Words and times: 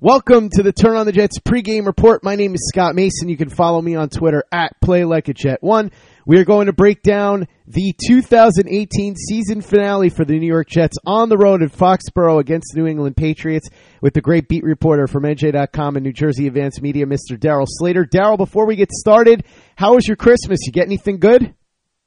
Welcome 0.00 0.48
to 0.50 0.62
the 0.62 0.72
Turn 0.72 0.94
on 0.94 1.06
the 1.06 1.12
Jets 1.12 1.40
pregame 1.40 1.84
report. 1.84 2.22
My 2.22 2.36
name 2.36 2.54
is 2.54 2.60
Scott 2.72 2.94
Mason. 2.94 3.28
You 3.28 3.36
can 3.36 3.48
follow 3.48 3.82
me 3.82 3.96
on 3.96 4.08
Twitter 4.08 4.44
at 4.52 4.80
Play 4.80 5.02
Like 5.02 5.26
a 5.26 5.34
Jet 5.34 5.60
One. 5.60 5.90
We 6.24 6.38
are 6.38 6.44
going 6.44 6.66
to 6.66 6.72
break 6.72 7.02
down 7.02 7.48
the 7.66 7.92
2018 8.06 9.16
season 9.16 9.60
finale 9.60 10.08
for 10.08 10.24
the 10.24 10.38
New 10.38 10.46
York 10.46 10.68
Jets 10.68 10.98
on 11.04 11.28
the 11.28 11.36
road 11.36 11.64
at 11.64 11.72
Foxborough 11.72 12.38
against 12.38 12.74
the 12.74 12.80
New 12.80 12.86
England 12.86 13.16
Patriots 13.16 13.70
with 14.00 14.14
the 14.14 14.20
great 14.20 14.46
beat 14.46 14.62
reporter 14.62 15.08
from 15.08 15.24
NJ.com 15.24 15.96
and 15.96 16.04
New 16.04 16.12
Jersey 16.12 16.46
Advance 16.46 16.80
Media, 16.80 17.04
Mr. 17.04 17.36
Darryl 17.36 17.66
Slater. 17.68 18.04
Darryl, 18.04 18.38
before 18.38 18.66
we 18.66 18.76
get 18.76 18.92
started, 18.92 19.44
how 19.74 19.96
was 19.96 20.06
your 20.06 20.16
Christmas? 20.16 20.60
You 20.64 20.70
get 20.70 20.86
anything 20.86 21.18
good? 21.18 21.56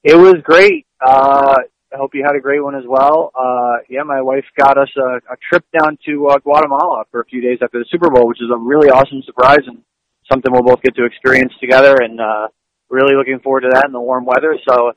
It 0.02 0.16
was 0.16 0.36
great. 0.42 0.86
Uh, 1.06 1.56
I 1.92 1.98
hope 1.98 2.14
you 2.14 2.24
had 2.24 2.36
a 2.36 2.40
great 2.40 2.62
one 2.62 2.74
as 2.74 2.84
well. 2.86 3.32
Uh, 3.34 3.84
yeah, 3.88 4.02
my 4.02 4.22
wife 4.22 4.44
got 4.56 4.78
us 4.78 4.88
a, 4.96 5.16
a 5.32 5.36
trip 5.48 5.64
down 5.76 5.98
to 6.06 6.28
uh, 6.28 6.38
Guatemala 6.38 7.04
for 7.10 7.20
a 7.20 7.24
few 7.24 7.40
days 7.40 7.58
after 7.62 7.78
the 7.78 7.84
Super 7.90 8.10
Bowl, 8.10 8.26
which 8.26 8.40
is 8.40 8.48
a 8.52 8.56
really 8.56 8.88
awesome 8.88 9.22
surprise 9.26 9.60
and 9.66 9.82
something 10.30 10.52
we'll 10.52 10.62
both 10.62 10.82
get 10.82 10.94
to 10.96 11.04
experience 11.04 11.52
together. 11.60 11.96
And 12.00 12.20
uh, 12.20 12.48
really 12.88 13.14
looking 13.14 13.40
forward 13.40 13.62
to 13.62 13.70
that 13.72 13.86
in 13.86 13.92
the 13.92 14.00
warm 14.00 14.24
weather. 14.24 14.58
So, 14.68 14.92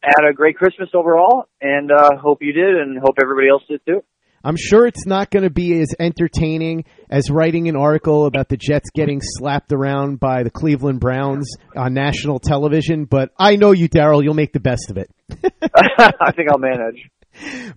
had 0.00 0.28
a 0.28 0.32
great 0.32 0.56
Christmas 0.56 0.90
overall, 0.94 1.46
and 1.60 1.90
uh, 1.90 2.16
hope 2.16 2.38
you 2.40 2.52
did, 2.52 2.76
and 2.76 2.98
hope 2.98 3.16
everybody 3.20 3.48
else 3.48 3.64
did 3.68 3.80
too. 3.84 4.04
I'm 4.44 4.56
sure 4.56 4.86
it's 4.86 5.06
not 5.06 5.30
going 5.30 5.42
to 5.42 5.50
be 5.50 5.80
as 5.80 5.88
entertaining 5.98 6.84
as 7.10 7.30
writing 7.30 7.68
an 7.68 7.76
article 7.76 8.26
about 8.26 8.48
the 8.48 8.56
Jets 8.56 8.90
getting 8.94 9.20
slapped 9.22 9.72
around 9.72 10.20
by 10.20 10.42
the 10.42 10.50
Cleveland 10.50 11.00
Browns 11.00 11.56
on 11.76 11.94
national 11.94 12.38
television, 12.38 13.04
but 13.04 13.30
I 13.38 13.56
know 13.56 13.72
you, 13.72 13.88
Darryl. 13.88 14.22
You'll 14.22 14.34
make 14.34 14.52
the 14.52 14.60
best 14.60 14.90
of 14.90 14.96
it. 14.96 15.10
I 15.74 16.32
think 16.32 16.48
I'll 16.50 16.58
manage. 16.58 17.10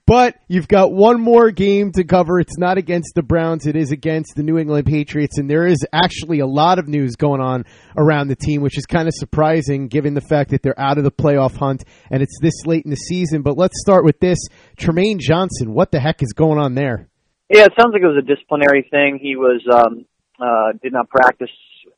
But 0.05 0.35
you've 0.47 0.67
got 0.67 0.91
one 0.91 1.21
more 1.21 1.51
game 1.51 1.91
to 1.93 2.03
cover. 2.03 2.39
It's 2.39 2.57
not 2.57 2.77
against 2.77 3.13
the 3.15 3.23
Browns. 3.23 3.65
It 3.65 3.75
is 3.75 3.91
against 3.91 4.35
the 4.35 4.43
New 4.43 4.57
England 4.57 4.85
Patriots. 4.85 5.37
And 5.37 5.49
there 5.49 5.65
is 5.65 5.85
actually 5.93 6.39
a 6.39 6.45
lot 6.45 6.79
of 6.79 6.87
news 6.87 7.15
going 7.15 7.41
on 7.41 7.65
around 7.95 8.27
the 8.27 8.35
team, 8.35 8.61
which 8.61 8.77
is 8.77 8.85
kind 8.85 9.07
of 9.07 9.13
surprising 9.15 9.87
given 9.87 10.13
the 10.13 10.21
fact 10.21 10.51
that 10.51 10.61
they're 10.63 10.79
out 10.79 10.97
of 10.97 11.03
the 11.03 11.11
playoff 11.11 11.55
hunt 11.55 11.83
and 12.09 12.21
it's 12.21 12.37
this 12.41 12.65
late 12.65 12.85
in 12.85 12.91
the 12.91 12.97
season. 12.97 13.41
But 13.41 13.57
let's 13.57 13.79
start 13.81 14.03
with 14.03 14.19
this. 14.19 14.39
Trumaine 14.77 15.19
Johnson, 15.19 15.73
what 15.73 15.91
the 15.91 15.99
heck 15.99 16.21
is 16.23 16.33
going 16.33 16.59
on 16.59 16.75
there? 16.75 17.07
Yeah, 17.49 17.65
it 17.65 17.73
sounds 17.79 17.93
like 17.93 18.01
it 18.01 18.07
was 18.07 18.21
a 18.21 18.25
disciplinary 18.25 18.87
thing. 18.89 19.19
He 19.21 19.35
was, 19.35 19.61
um, 19.71 20.05
uh, 20.39 20.73
did 20.81 20.93
not 20.93 21.09
practice 21.09 21.49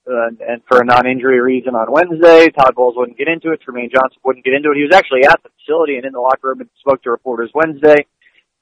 and 0.06 0.62
for 0.68 0.82
a 0.82 0.86
non-injury 0.86 1.40
reason 1.40 1.76
on 1.76 1.92
Wednesday. 1.92 2.50
Todd 2.50 2.76
Bowles 2.76 2.96
wouldn't 2.98 3.18
get 3.18 3.28
into 3.28 3.52
it. 3.52 3.62
Trumaine 3.62 3.92
Johnson 3.92 4.20
wouldn't 4.24 4.46
get 4.46 4.54
into 4.54 4.72
it. 4.72 4.78
He 4.78 4.84
was 4.84 4.94
actually 4.94 5.24
at 5.24 5.42
the 5.44 5.50
facility 5.60 5.96
and 5.96 6.06
in 6.06 6.14
the 6.14 6.20
locker 6.20 6.50
room 6.50 6.62
and 6.62 6.70
spoke 6.80 7.02
to 7.04 7.12
reporters 7.12 7.52
Wednesday. 7.54 8.06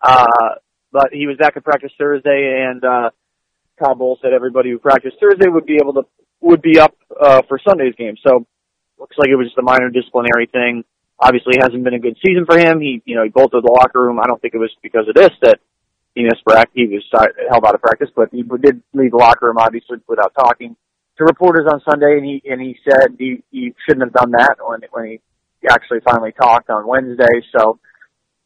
Uh, 0.01 0.25
but 0.91 1.09
he 1.11 1.27
was 1.27 1.37
back 1.37 1.57
at 1.57 1.63
practice 1.63 1.91
Thursday 1.97 2.65
and, 2.67 2.83
uh, 2.83 3.09
Todd 3.79 3.97
Bowles 3.97 4.19
said 4.21 4.33
everybody 4.33 4.69
who 4.69 4.77
practiced 4.77 5.17
Thursday 5.19 5.47
would 5.47 5.65
be 5.65 5.77
able 5.81 5.93
to, 5.93 6.03
would 6.41 6.61
be 6.61 6.79
up, 6.79 6.95
uh, 7.19 7.41
for 7.47 7.59
Sunday's 7.67 7.95
game. 7.95 8.15
So 8.25 8.45
looks 8.99 9.17
like 9.17 9.29
it 9.29 9.35
was 9.35 9.47
just 9.47 9.57
a 9.57 9.63
minor 9.63 9.89
disciplinary 9.89 10.47
thing. 10.47 10.83
Obviously 11.19 11.55
it 11.57 11.63
hasn't 11.63 11.83
been 11.83 11.93
a 11.93 11.99
good 11.99 12.17
season 12.23 12.45
for 12.45 12.57
him. 12.57 12.79
He, 12.81 13.01
you 13.05 13.15
know, 13.15 13.23
he 13.23 13.29
bolted 13.29 13.63
the 13.63 13.71
locker 13.71 14.01
room. 14.01 14.19
I 14.19 14.27
don't 14.27 14.41
think 14.41 14.53
it 14.53 14.59
was 14.59 14.71
because 14.83 15.07
of 15.07 15.15
this 15.15 15.31
that 15.41 15.59
he 16.13 16.23
missed 16.23 16.43
practice. 16.45 16.73
He 16.75 16.87
was 16.87 17.05
held 17.49 17.65
out 17.65 17.73
of 17.73 17.81
practice, 17.81 18.09
but 18.15 18.29
he 18.31 18.43
did 18.43 18.81
leave 18.93 19.11
the 19.11 19.17
locker 19.17 19.47
room 19.47 19.57
obviously 19.57 19.97
without 20.07 20.33
talking 20.35 20.75
to 21.21 21.25
reporters 21.25 21.67
on 21.71 21.81
Sunday, 21.89 22.17
and 22.17 22.25
he 22.25 22.41
and 22.49 22.59
he 22.59 22.77
said 22.83 23.15
he, 23.17 23.43
he 23.51 23.73
shouldn't 23.85 24.05
have 24.05 24.13
done 24.13 24.31
that 24.31 24.57
when 24.59 24.81
when 24.91 25.05
he 25.05 25.21
actually 25.69 25.99
finally 26.03 26.31
talked 26.31 26.69
on 26.69 26.87
Wednesday. 26.87 27.45
So, 27.55 27.79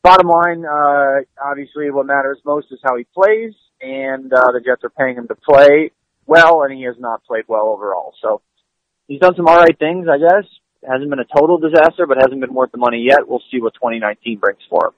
bottom 0.03 0.27
line, 0.27 0.65
uh, 0.65 1.21
obviously, 1.43 1.89
what 1.89 2.05
matters 2.05 2.37
most 2.45 2.67
is 2.71 2.79
how 2.83 2.97
he 2.97 3.05
plays, 3.15 3.53
and 3.81 4.31
uh, 4.31 4.51
the 4.51 4.59
Jets 4.59 4.83
are 4.83 4.89
paying 4.89 5.15
him 5.15 5.27
to 5.27 5.35
play 5.35 5.91
well, 6.25 6.63
and 6.63 6.73
he 6.73 6.83
has 6.83 6.95
not 6.99 7.23
played 7.23 7.45
well 7.47 7.67
overall. 7.67 8.13
So, 8.21 8.41
he's 9.07 9.21
done 9.21 9.35
some 9.35 9.47
all 9.47 9.57
right 9.57 9.77
things, 9.77 10.07
I 10.11 10.17
guess. 10.17 10.49
Hasn't 10.87 11.09
been 11.09 11.19
a 11.19 11.39
total 11.39 11.57
disaster, 11.57 12.05
but 12.05 12.17
hasn't 12.17 12.41
been 12.41 12.53
worth 12.53 12.71
the 12.71 12.77
money 12.77 13.07
yet. 13.09 13.27
We'll 13.27 13.41
see 13.51 13.59
what 13.59 13.73
2019 13.75 14.37
brings 14.37 14.59
for 14.69 14.87
him. 14.87 14.93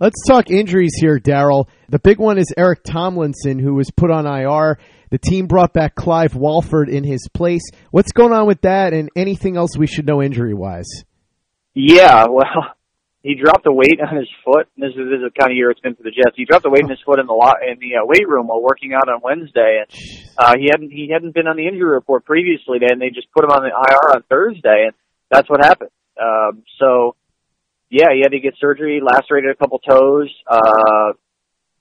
Let's 0.00 0.26
talk 0.26 0.50
injuries 0.50 0.94
here, 0.98 1.18
Darryl. 1.18 1.66
The 1.90 1.98
big 1.98 2.18
one 2.18 2.38
is 2.38 2.54
Eric 2.56 2.84
Tomlinson, 2.84 3.58
who 3.58 3.74
was 3.74 3.90
put 3.90 4.10
on 4.10 4.24
IR. 4.26 4.78
The 5.10 5.18
team 5.18 5.46
brought 5.46 5.74
back 5.74 5.94
Clive 5.94 6.34
Walford 6.34 6.88
in 6.88 7.04
his 7.04 7.28
place. 7.34 7.60
What's 7.90 8.12
going 8.12 8.32
on 8.32 8.46
with 8.46 8.62
that, 8.62 8.94
and 8.94 9.10
anything 9.14 9.58
else 9.58 9.76
we 9.76 9.86
should 9.86 10.06
know 10.06 10.22
injury 10.22 10.54
wise? 10.54 10.88
Yeah, 11.74 12.24
well, 12.30 12.72
he 13.22 13.34
dropped 13.34 13.66
a 13.66 13.72
weight 13.72 14.00
on 14.00 14.16
his 14.16 14.28
foot. 14.42 14.68
This 14.74 14.88
is, 14.92 14.96
this 14.96 15.20
is 15.20 15.28
the 15.28 15.38
kind 15.38 15.52
of 15.52 15.56
year 15.58 15.70
it's 15.70 15.80
been 15.80 15.96
for 15.96 16.02
the 16.02 16.12
Jets. 16.12 16.34
He 16.34 16.46
dropped 16.46 16.64
a 16.64 16.70
weight 16.70 16.84
in 16.84 16.88
his 16.88 17.02
foot 17.04 17.18
in 17.18 17.26
the 17.26 17.34
lo- 17.34 17.60
in 17.60 17.78
the 17.78 18.00
uh, 18.00 18.06
weight 18.06 18.26
room 18.26 18.46
while 18.46 18.62
working 18.62 18.94
out 18.94 19.10
on 19.10 19.20
Wednesday, 19.22 19.84
and 19.84 20.32
uh, 20.38 20.54
he 20.58 20.68
hadn't 20.72 20.90
he 20.90 21.10
hadn't 21.12 21.34
been 21.34 21.46
on 21.46 21.58
the 21.58 21.68
injury 21.68 21.92
report 21.92 22.24
previously, 22.24 22.78
and 22.80 23.02
they 23.02 23.10
just 23.10 23.30
put 23.32 23.44
him 23.44 23.50
on 23.50 23.60
the 23.60 23.68
IR 23.68 24.16
on 24.16 24.22
Thursday, 24.30 24.88
and 24.88 24.94
that's 25.30 25.50
what 25.50 25.62
happened. 25.62 25.90
Um, 26.16 26.62
so, 26.78 27.16
yeah, 27.90 28.14
he 28.14 28.20
had 28.20 28.30
to 28.30 28.40
get 28.40 28.54
surgery, 28.58 29.00
lacerated 29.02 29.50
a 29.50 29.56
couple 29.56 29.80
toes. 29.80 30.32
Uh, 30.46 31.12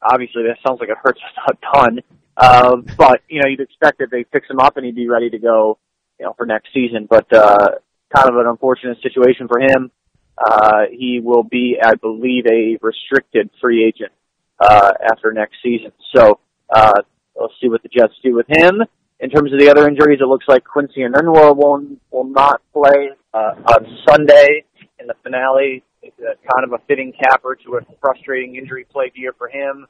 obviously, 0.02 0.44
that 0.44 0.58
sounds 0.66 0.80
like 0.80 0.90
it 0.90 0.98
hurts 1.02 1.20
a 1.48 1.54
ton. 1.78 2.00
Uh, 2.36 2.78
but, 2.98 3.22
you 3.30 3.42
know, 3.42 3.48
you'd 3.48 3.60
expect 3.60 4.00
that 4.00 4.10
they 4.12 4.26
fix 4.32 4.50
him 4.50 4.60
up 4.60 4.78
and 4.78 4.86
he'd 4.86 4.96
be 4.96 5.08
ready 5.08 5.30
to 5.30 5.38
go, 5.38 5.78
you 6.20 6.26
know, 6.26 6.34
for 6.36 6.46
next 6.46 6.70
season. 6.74 7.08
But, 7.10 7.32
uh, 7.32 7.68
kind 8.16 8.28
of 8.28 8.36
an 8.38 8.48
unfortunate 8.48 8.98
situation 9.04 9.48
for 9.48 9.60
him. 9.60 9.92
Uh, 10.38 10.86
he 10.90 11.20
will 11.24 11.44
be, 11.44 11.78
I 11.84 11.96
believe, 11.96 12.46
a 12.48 12.78
restricted 12.82 13.50
free 13.62 13.86
agent, 13.86 14.12
uh, 14.60 14.92
after 15.12 15.32
next 15.32 15.58
season. 15.62 15.92
So, 16.16 16.40
uh, 16.70 17.02
we'll 17.36 17.52
see 17.62 17.70
what 17.70 17.84
the 17.84 17.90
Jets 17.90 18.14
do 18.24 18.34
with 18.34 18.48
him. 18.48 18.82
In 19.20 19.30
terms 19.30 19.52
of 19.52 19.60
the 19.60 19.70
other 19.70 19.88
injuries, 19.88 20.20
it 20.22 20.28
looks 20.28 20.46
like 20.48 20.64
Quincy 20.64 21.02
and 21.02 21.14
Enunwa 21.14 21.56
will, 21.56 21.86
will 22.10 22.24
not 22.24 22.62
play, 22.74 23.10
uh, 23.34 23.54
on 23.66 23.98
Sunday 24.08 24.64
in 24.98 25.08
the 25.08 25.16
finale. 25.24 25.84
It's 26.02 26.16
kind 26.20 26.64
of 26.64 26.74
a 26.74 26.84
fitting 26.88 27.14
capper 27.14 27.56
to 27.66 27.78
a 27.78 27.82
frustrating 28.02 28.56
injury 28.56 28.86
plagued 28.90 29.18
year 29.18 29.34
for 29.38 29.50
him. 29.50 29.86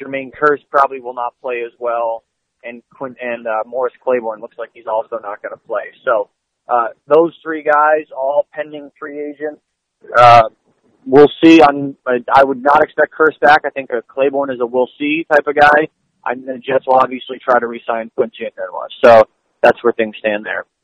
Jermaine 0.00 0.32
Kearse 0.32 0.62
probably 0.70 1.00
will 1.00 1.14
not 1.14 1.34
play 1.40 1.62
as 1.64 1.72
well, 1.78 2.24
and 2.64 2.82
Quint 2.92 3.16
and 3.20 3.46
uh, 3.46 3.62
Morris 3.64 3.94
Claiborne 4.02 4.40
looks 4.40 4.58
like 4.58 4.70
he's 4.74 4.86
also 4.86 5.18
not 5.22 5.40
going 5.42 5.52
to 5.52 5.60
play. 5.66 5.92
So 6.04 6.30
uh, 6.68 6.88
those 7.06 7.36
three 7.42 7.62
guys, 7.62 8.06
all 8.16 8.46
pending 8.52 8.90
free 8.98 9.30
agents. 9.30 9.60
Uh, 10.16 10.48
we'll 11.06 11.30
see. 11.42 11.60
On 11.60 11.96
I 12.06 12.42
would 12.42 12.62
not 12.62 12.82
expect 12.82 13.14
Kearse 13.14 13.38
back. 13.40 13.62
I 13.64 13.70
think 13.70 13.90
uh, 13.92 14.00
Claiborne 14.08 14.50
is 14.50 14.60
a 14.60 14.66
we'll 14.66 14.90
see 14.98 15.26
type 15.30 15.46
of 15.46 15.54
guy. 15.54 15.88
I, 16.24 16.34
the 16.34 16.58
Jets 16.58 16.86
will 16.86 16.96
obviously 16.96 17.38
try 17.38 17.60
to 17.60 17.66
re-sign 17.66 18.10
Quincy 18.16 18.44
and 18.44 18.52
So 19.04 19.24
that's 19.62 19.82
where 19.84 19.92
things 19.92 20.16
stand 20.18 20.44
there. 20.44 20.64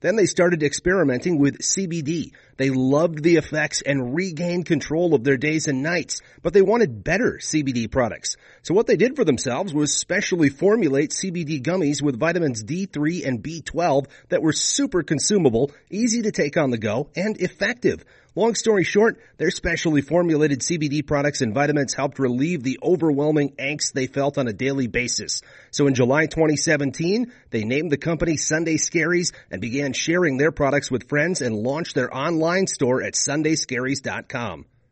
Then 0.00 0.16
they 0.16 0.26
started 0.26 0.62
experimenting 0.62 1.38
with 1.38 1.60
CBD. 1.60 2.32
They 2.58 2.70
loved 2.70 3.22
the 3.22 3.36
effects 3.36 3.82
and 3.82 4.14
regained 4.14 4.66
control 4.66 5.14
of 5.14 5.24
their 5.24 5.36
days 5.36 5.68
and 5.68 5.82
nights, 5.82 6.20
but 6.42 6.52
they 6.52 6.62
wanted 6.62 7.02
better 7.02 7.38
CBD 7.40 7.90
products. 7.90 8.36
So 8.62 8.74
what 8.74 8.86
they 8.86 8.96
did 8.96 9.16
for 9.16 9.24
themselves 9.24 9.72
was 9.72 9.98
specially 9.98 10.50
formulate 10.50 11.10
CBD 11.10 11.62
gummies 11.62 12.02
with 12.02 12.18
vitamins 12.18 12.62
D3 12.62 13.26
and 13.26 13.42
B12 13.42 14.06
that 14.28 14.42
were 14.42 14.52
super 14.52 15.02
consumable, 15.02 15.70
easy 15.90 16.22
to 16.22 16.32
take 16.32 16.56
on 16.56 16.70
the 16.70 16.78
go, 16.78 17.08
and 17.16 17.40
effective. 17.40 18.04
Long 18.34 18.54
story 18.54 18.84
short, 18.84 19.18
their 19.38 19.50
specially 19.50 20.02
formulated 20.02 20.60
CBD 20.60 21.06
products 21.06 21.40
and 21.40 21.54
vitamins 21.54 21.94
helped 21.94 22.18
relieve 22.18 22.62
the 22.62 22.78
overwhelming 22.82 23.52
angst 23.58 23.94
they 23.94 24.06
felt 24.06 24.36
on 24.36 24.46
a 24.46 24.52
daily 24.52 24.88
basis. 24.88 25.40
So 25.76 25.86
in 25.88 25.94
July 25.94 26.24
2017, 26.24 27.30
they 27.50 27.64
named 27.64 27.92
the 27.92 27.98
company 27.98 28.38
Sunday 28.38 28.78
Scaries 28.78 29.34
and 29.50 29.60
began 29.60 29.92
sharing 29.92 30.38
their 30.38 30.50
products 30.50 30.90
with 30.90 31.06
friends 31.06 31.42
and 31.42 31.54
launched 31.54 31.94
their 31.94 32.16
online 32.16 32.66
store 32.66 33.02
at 33.02 33.12
sundayscaries.com. 33.12 34.64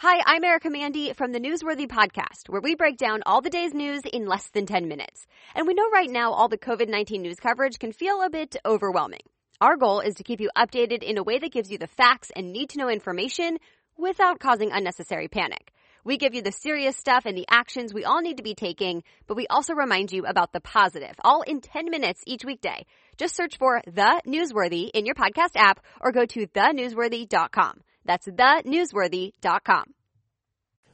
Hi, 0.00 0.22
I'm 0.26 0.44
Erica 0.44 0.68
Mandy 0.68 1.14
from 1.14 1.32
the 1.32 1.40
Newsworthy 1.40 1.88
podcast, 1.88 2.50
where 2.50 2.60
we 2.60 2.74
break 2.74 2.98
down 2.98 3.22
all 3.24 3.40
the 3.40 3.48
day's 3.48 3.72
news 3.72 4.02
in 4.04 4.26
less 4.26 4.46
than 4.48 4.66
10 4.66 4.88
minutes. 4.88 5.26
And 5.54 5.66
we 5.66 5.72
know 5.72 5.88
right 5.90 6.10
now 6.10 6.32
all 6.32 6.48
the 6.48 6.58
COVID 6.58 6.90
19 6.90 7.22
news 7.22 7.40
coverage 7.40 7.78
can 7.78 7.92
feel 7.92 8.20
a 8.20 8.28
bit 8.28 8.56
overwhelming. 8.66 9.22
Our 9.58 9.78
goal 9.78 10.00
is 10.00 10.16
to 10.16 10.22
keep 10.22 10.38
you 10.38 10.50
updated 10.54 11.02
in 11.02 11.16
a 11.16 11.22
way 11.22 11.38
that 11.38 11.50
gives 11.50 11.70
you 11.70 11.78
the 11.78 11.86
facts 11.86 12.30
and 12.36 12.52
need 12.52 12.68
to 12.70 12.78
know 12.78 12.90
information 12.90 13.56
without 13.96 14.38
causing 14.38 14.70
unnecessary 14.70 15.28
panic. 15.28 15.72
We 16.04 16.18
give 16.18 16.34
you 16.34 16.42
the 16.42 16.52
serious 16.52 16.98
stuff 16.98 17.24
and 17.24 17.34
the 17.34 17.48
actions 17.48 17.94
we 17.94 18.04
all 18.04 18.20
need 18.20 18.36
to 18.36 18.42
be 18.42 18.54
taking, 18.54 19.02
but 19.26 19.38
we 19.38 19.46
also 19.46 19.72
remind 19.72 20.12
you 20.12 20.26
about 20.26 20.52
the 20.52 20.60
positive, 20.60 21.14
all 21.24 21.40
in 21.40 21.62
10 21.62 21.88
minutes 21.88 22.22
each 22.26 22.44
weekday. 22.44 22.84
Just 23.16 23.34
search 23.34 23.56
for 23.56 23.80
The 23.86 24.20
Newsworthy 24.26 24.90
in 24.92 25.06
your 25.06 25.14
podcast 25.14 25.56
app 25.56 25.80
or 26.02 26.12
go 26.12 26.26
to 26.26 26.46
thenewsworthy.com. 26.48 27.80
That's 28.06 28.28
thenewsworthy.com. 28.28 29.84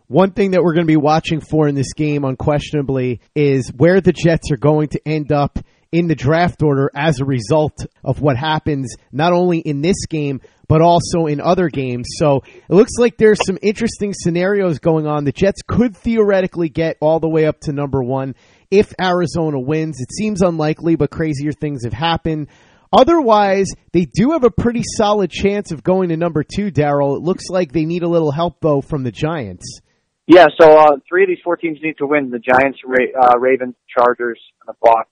One 0.09 0.33
thing 0.33 0.51
that 0.51 0.63
we're 0.63 0.75
going 0.75 0.87
to 0.87 0.91
be 0.93 0.97
watching 0.97 1.41
for 1.41 1.69
in 1.69 1.75
this 1.75 1.95
game, 1.95 2.25
unquestionably, 2.25 3.21
is 3.35 3.73
where 3.75 4.01
the 4.01 4.13
Jets 4.13 4.51
are 4.51 4.59
going 4.59 4.89
to 4.89 5.01
end 5.09 5.33
up 5.33 5.59
in 5.91 6.07
the 6.07 6.15
draft 6.15 6.63
order 6.63 6.91
as 6.95 7.21
a 7.21 7.25
result 7.25 7.87
of 8.03 8.21
what 8.21 8.37
happens 8.37 8.97
not 9.13 9.33
only 9.33 9.59
in 9.59 9.83
this 9.83 10.07
game, 10.07 10.41
but 10.69 10.81
also 10.81 11.27
in 11.27 11.41
other 11.41 11.69
games. 11.69 12.07
So 12.17 12.43
it 12.47 12.75
looks 12.75 12.93
like 12.99 13.19
there's 13.19 13.45
some 13.45 13.59
interesting 13.61 14.15
scenarios 14.15 14.79
going 14.79 15.07
on. 15.07 15.25
The 15.25 15.33
Jets 15.33 15.61
could 15.67 15.95
theoretically 15.95 16.71
get 16.71 16.97
all 17.01 17.21
the 17.21 17.29
way 17.29 17.47
up 17.47 17.61
to 17.61 17.73
number 17.73 18.03
one 18.03 18.35
if 18.71 18.95
Arizona 18.99 19.61
wins. 19.61 20.01
It 20.01 20.11
seems 20.13 20.41
unlikely, 20.41 20.97
but 20.97 21.11
crazier 21.11 21.53
things 21.53 21.85
have 21.85 21.93
happened. 21.93 22.49
Otherwise, 22.93 23.69
they 23.93 24.05
do 24.05 24.33
have 24.33 24.45
a 24.45 24.51
pretty 24.51 24.83
solid 24.97 25.31
chance 25.31 25.73
of 25.73 25.83
going 25.83 26.11
to 26.11 26.17
number 26.17 26.45
two, 26.45 26.71
Darryl. 26.71 27.17
It 27.17 27.23
looks 27.23 27.49
like 27.49 27.73
they 27.73 27.85
need 27.85 28.03
a 28.03 28.09
little 28.09 28.31
help, 28.31 28.61
though, 28.61 28.81
from 28.81 29.03
the 29.03 29.13
Giants. 29.13 29.81
Yeah, 30.27 30.47
so 30.61 30.79
uh, 30.79 30.97
three 31.09 31.25
of 31.25 31.29
these 31.29 31.43
four 31.43 31.57
teams 31.57 31.79
need 31.83 31.99
to 31.99 32.07
win: 32.07 32.31
the 32.31 32.39
Giants, 32.39 32.79
Ra- 32.87 33.21
uh, 33.21 33.39
Ravens, 33.39 33.75
Chargers, 33.89 34.39
and 34.61 34.75
the 34.75 34.87
Bucs. 34.87 35.05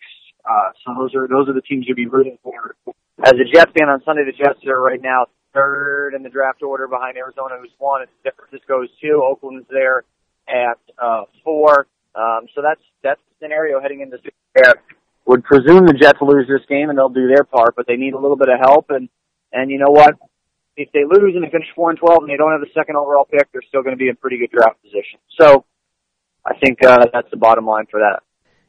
Uh, 0.44 0.70
so 0.84 0.94
those 0.98 1.14
are 1.14 1.26
those 1.28 1.48
are 1.48 1.54
the 1.54 1.62
teams 1.62 1.84
you'll 1.86 1.96
be 1.96 2.06
rooting 2.06 2.38
for. 2.42 2.76
As 3.22 3.32
a 3.32 3.44
Jets 3.52 3.72
fan 3.78 3.88
on 3.88 4.02
Sunday, 4.04 4.22
the 4.24 4.32
Jets 4.32 4.60
are 4.66 4.80
right 4.80 5.00
now 5.02 5.26
third 5.52 6.14
in 6.14 6.22
the 6.22 6.30
draft 6.30 6.62
order 6.62 6.86
behind 6.86 7.16
Arizona, 7.16 7.56
who's 7.60 7.72
one. 7.78 8.02
And 8.02 8.10
San 8.22 8.32
Francisco 8.36 8.82
is 8.82 8.90
two. 9.02 9.20
Oakland's 9.24 9.66
there 9.68 10.04
at 10.48 10.78
uh, 10.98 11.24
four. 11.44 11.86
Um, 12.14 12.46
so 12.54 12.62
that's 12.62 12.80
that's 13.02 13.20
the 13.28 13.44
scenario 13.44 13.80
heading 13.80 14.00
into. 14.00 14.18
Yeah, 14.56 14.72
would 15.30 15.44
presume 15.44 15.86
the 15.86 15.94
Jets 15.94 16.18
lose 16.20 16.50
this 16.50 16.66
game 16.68 16.90
and 16.90 16.98
they'll 16.98 17.08
do 17.08 17.30
their 17.30 17.44
part, 17.44 17.76
but 17.76 17.86
they 17.86 17.96
need 17.96 18.14
a 18.14 18.18
little 18.18 18.36
bit 18.36 18.48
of 18.48 18.58
help. 18.58 18.86
And 18.90 19.08
and 19.52 19.70
you 19.70 19.78
know 19.78 19.90
what? 19.90 20.14
If 20.76 20.90
they 20.92 21.06
lose 21.06 21.34
and 21.34 21.44
they 21.44 21.50
finish 21.50 21.68
four 21.74 21.90
and 21.90 21.98
twelve 21.98 22.18
and 22.22 22.30
they 22.30 22.36
don't 22.36 22.50
have 22.50 22.60
the 22.60 22.74
second 22.74 22.96
overall 22.96 23.24
pick, 23.24 23.50
they're 23.52 23.62
still 23.68 23.82
going 23.82 23.94
to 23.94 24.00
be 24.00 24.08
in 24.08 24.16
pretty 24.16 24.38
good 24.38 24.50
draft 24.50 24.82
position. 24.82 25.22
So 25.40 25.64
I 26.44 26.58
think 26.58 26.84
uh, 26.84 27.06
that's 27.12 27.30
the 27.30 27.36
bottom 27.36 27.66
line 27.66 27.86
for 27.90 28.00
that. 28.00 28.22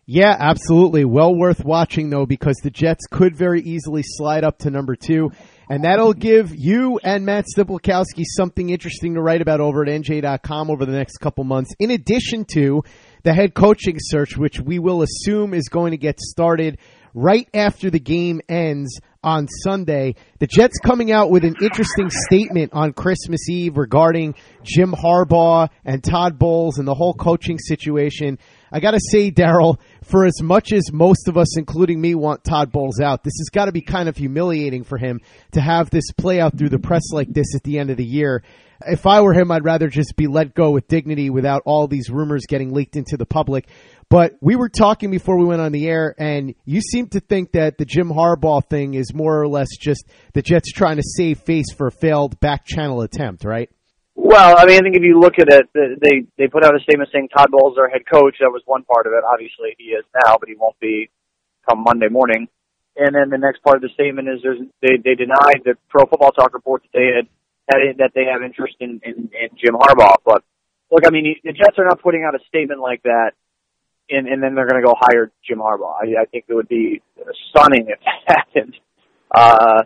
Yeah, 0.05 0.35
absolutely. 0.37 1.05
Well 1.05 1.33
worth 1.33 1.63
watching 1.63 2.09
though, 2.09 2.25
because 2.25 2.57
the 2.63 2.71
Jets 2.71 3.05
could 3.09 3.35
very 3.35 3.61
easily 3.61 4.01
slide 4.03 4.43
up 4.43 4.57
to 4.59 4.69
number 4.69 4.95
two, 4.95 5.31
and 5.69 5.83
that'll 5.83 6.13
give 6.13 6.53
you 6.53 6.99
and 7.03 7.25
Matt 7.25 7.45
Stypulkoski 7.55 8.23
something 8.35 8.71
interesting 8.71 9.13
to 9.13 9.21
write 9.21 9.41
about 9.41 9.61
over 9.61 9.83
at 9.83 9.89
NJ.com 9.89 10.69
over 10.69 10.85
the 10.85 10.91
next 10.91 11.19
couple 11.19 11.43
months. 11.43 11.73
In 11.79 11.91
addition 11.91 12.45
to 12.55 12.83
the 13.23 13.33
head 13.33 13.53
coaching 13.53 13.97
search, 13.99 14.37
which 14.37 14.59
we 14.59 14.79
will 14.79 15.01
assume 15.01 15.53
is 15.53 15.69
going 15.69 15.91
to 15.91 15.97
get 15.97 16.19
started 16.19 16.77
right 17.13 17.47
after 17.53 17.89
the 17.89 17.99
game 17.99 18.41
ends 18.47 18.99
on 19.23 19.47
Sunday. 19.47 20.15
The 20.39 20.47
Jets 20.47 20.79
coming 20.79 21.11
out 21.11 21.29
with 21.29 21.43
an 21.43 21.55
interesting 21.61 22.09
statement 22.09 22.73
on 22.73 22.93
Christmas 22.93 23.49
Eve 23.49 23.77
regarding 23.77 24.35
Jim 24.63 24.93
Harbaugh 24.93 25.69
and 25.85 26.03
Todd 26.03 26.39
Bowles 26.39 26.79
and 26.79 26.87
the 26.87 26.95
whole 26.95 27.13
coaching 27.13 27.59
situation. 27.59 28.39
I 28.71 28.79
got 28.79 28.91
to 28.91 28.99
say, 29.11 29.31
Darryl, 29.31 29.77
for 30.03 30.25
as 30.25 30.41
much 30.41 30.71
as 30.71 30.91
most 30.91 31.27
of 31.27 31.37
us, 31.37 31.57
including 31.57 31.99
me, 31.99 32.15
want 32.15 32.43
Todd 32.43 32.71
Bowles 32.71 32.99
out, 32.99 33.23
this 33.23 33.35
has 33.39 33.49
got 33.49 33.65
to 33.65 33.71
be 33.71 33.81
kind 33.81 34.09
of 34.09 34.17
humiliating 34.17 34.83
for 34.83 34.97
him 34.97 35.19
to 35.51 35.61
have 35.61 35.89
this 35.89 36.11
play 36.17 36.39
out 36.39 36.57
through 36.57 36.69
the 36.69 36.79
press 36.79 37.11
like 37.11 37.31
this 37.31 37.55
at 37.55 37.63
the 37.63 37.77
end 37.77 37.89
of 37.89 37.97
the 37.97 38.05
year. 38.05 38.43
If 38.87 39.05
I 39.05 39.21
were 39.21 39.33
him, 39.33 39.51
I'd 39.51 39.65
rather 39.65 39.87
just 39.87 40.15
be 40.15 40.27
let 40.27 40.53
go 40.53 40.71
with 40.71 40.87
dignity 40.87 41.29
without 41.29 41.63
all 41.65 41.87
these 41.87 42.09
rumors 42.09 42.45
getting 42.47 42.73
leaked 42.73 42.95
into 42.95 43.17
the 43.17 43.25
public. 43.25 43.67
But 44.09 44.33
we 44.41 44.55
were 44.55 44.69
talking 44.69 45.09
before 45.09 45.37
we 45.37 45.45
went 45.45 45.61
on 45.61 45.71
the 45.71 45.87
air, 45.87 46.13
and 46.17 46.53
you 46.65 46.81
seem 46.81 47.07
to 47.09 47.19
think 47.19 47.53
that 47.53 47.77
the 47.77 47.85
Jim 47.85 48.09
Harbaugh 48.09 48.63
thing 48.67 48.93
is 48.93 49.13
more 49.13 49.41
or 49.41 49.47
less 49.47 49.69
just 49.79 50.05
the 50.33 50.41
Jets 50.41 50.71
trying 50.71 50.97
to 50.97 51.03
save 51.03 51.39
face 51.39 51.71
for 51.71 51.87
a 51.87 51.91
failed 51.91 52.39
back 52.39 52.65
channel 52.65 53.01
attempt, 53.01 53.45
right? 53.45 53.69
Well, 54.15 54.55
I 54.57 54.65
mean, 54.65 54.75
I 54.75 54.83
think 54.83 54.95
if 54.95 55.03
you 55.03 55.19
look 55.19 55.39
at 55.39 55.47
it, 55.47 55.69
they 55.73 56.27
they 56.37 56.47
put 56.47 56.65
out 56.65 56.75
a 56.75 56.79
statement 56.83 57.09
saying 57.13 57.29
Todd 57.29 57.47
Bowles 57.51 57.73
is 57.73 57.79
our 57.79 57.87
head 57.89 58.03
coach. 58.11 58.35
That 58.41 58.51
was 58.51 58.61
one 58.65 58.83
part 58.83 59.07
of 59.07 59.13
it. 59.13 59.23
Obviously, 59.23 59.75
he 59.77 59.95
is 59.95 60.03
now, 60.25 60.35
but 60.39 60.49
he 60.49 60.55
won't 60.55 60.79
be 60.79 61.09
come 61.69 61.83
Monday 61.83 62.09
morning. 62.09 62.47
And 62.97 63.15
then 63.15 63.29
the 63.29 63.37
next 63.37 63.63
part 63.63 63.77
of 63.77 63.81
the 63.81 63.89
statement 63.93 64.27
is 64.27 64.43
there's, 64.43 64.59
they 64.81 64.97
they 64.99 65.15
denied 65.15 65.63
the 65.63 65.75
Pro 65.89 66.05
Football 66.05 66.31
Talk 66.31 66.53
report 66.53 66.83
that 66.83 66.91
they 66.91 67.07
had, 67.15 67.27
that 67.69 68.11
they 68.15 68.25
have 68.25 68.41
interest 68.43 68.75
in, 68.79 69.01
in 69.03 69.29
in 69.31 69.49
Jim 69.57 69.75
Harbaugh. 69.75 70.15
But 70.25 70.43
look, 70.91 71.05
I 71.05 71.09
mean, 71.09 71.35
the 71.43 71.53
Jets 71.53 71.77
are 71.77 71.85
not 71.85 72.01
putting 72.01 72.23
out 72.23 72.35
a 72.35 72.39
statement 72.47 72.81
like 72.81 73.03
that 73.03 73.31
and, 74.11 74.27
and 74.27 74.43
then 74.43 74.53
they're 74.55 74.67
going 74.67 74.81
to 74.81 74.85
go 74.85 74.93
hire 74.99 75.31
Jim 75.47 75.59
Harbaugh. 75.59 75.95
I, 76.01 76.21
I 76.21 76.25
think 76.25 76.45
it 76.47 76.53
would 76.53 76.67
be 76.67 77.01
stunning 77.49 77.87
if 77.87 77.99
that 78.05 78.21
happened. 78.37 78.75
Uh, 79.33 79.83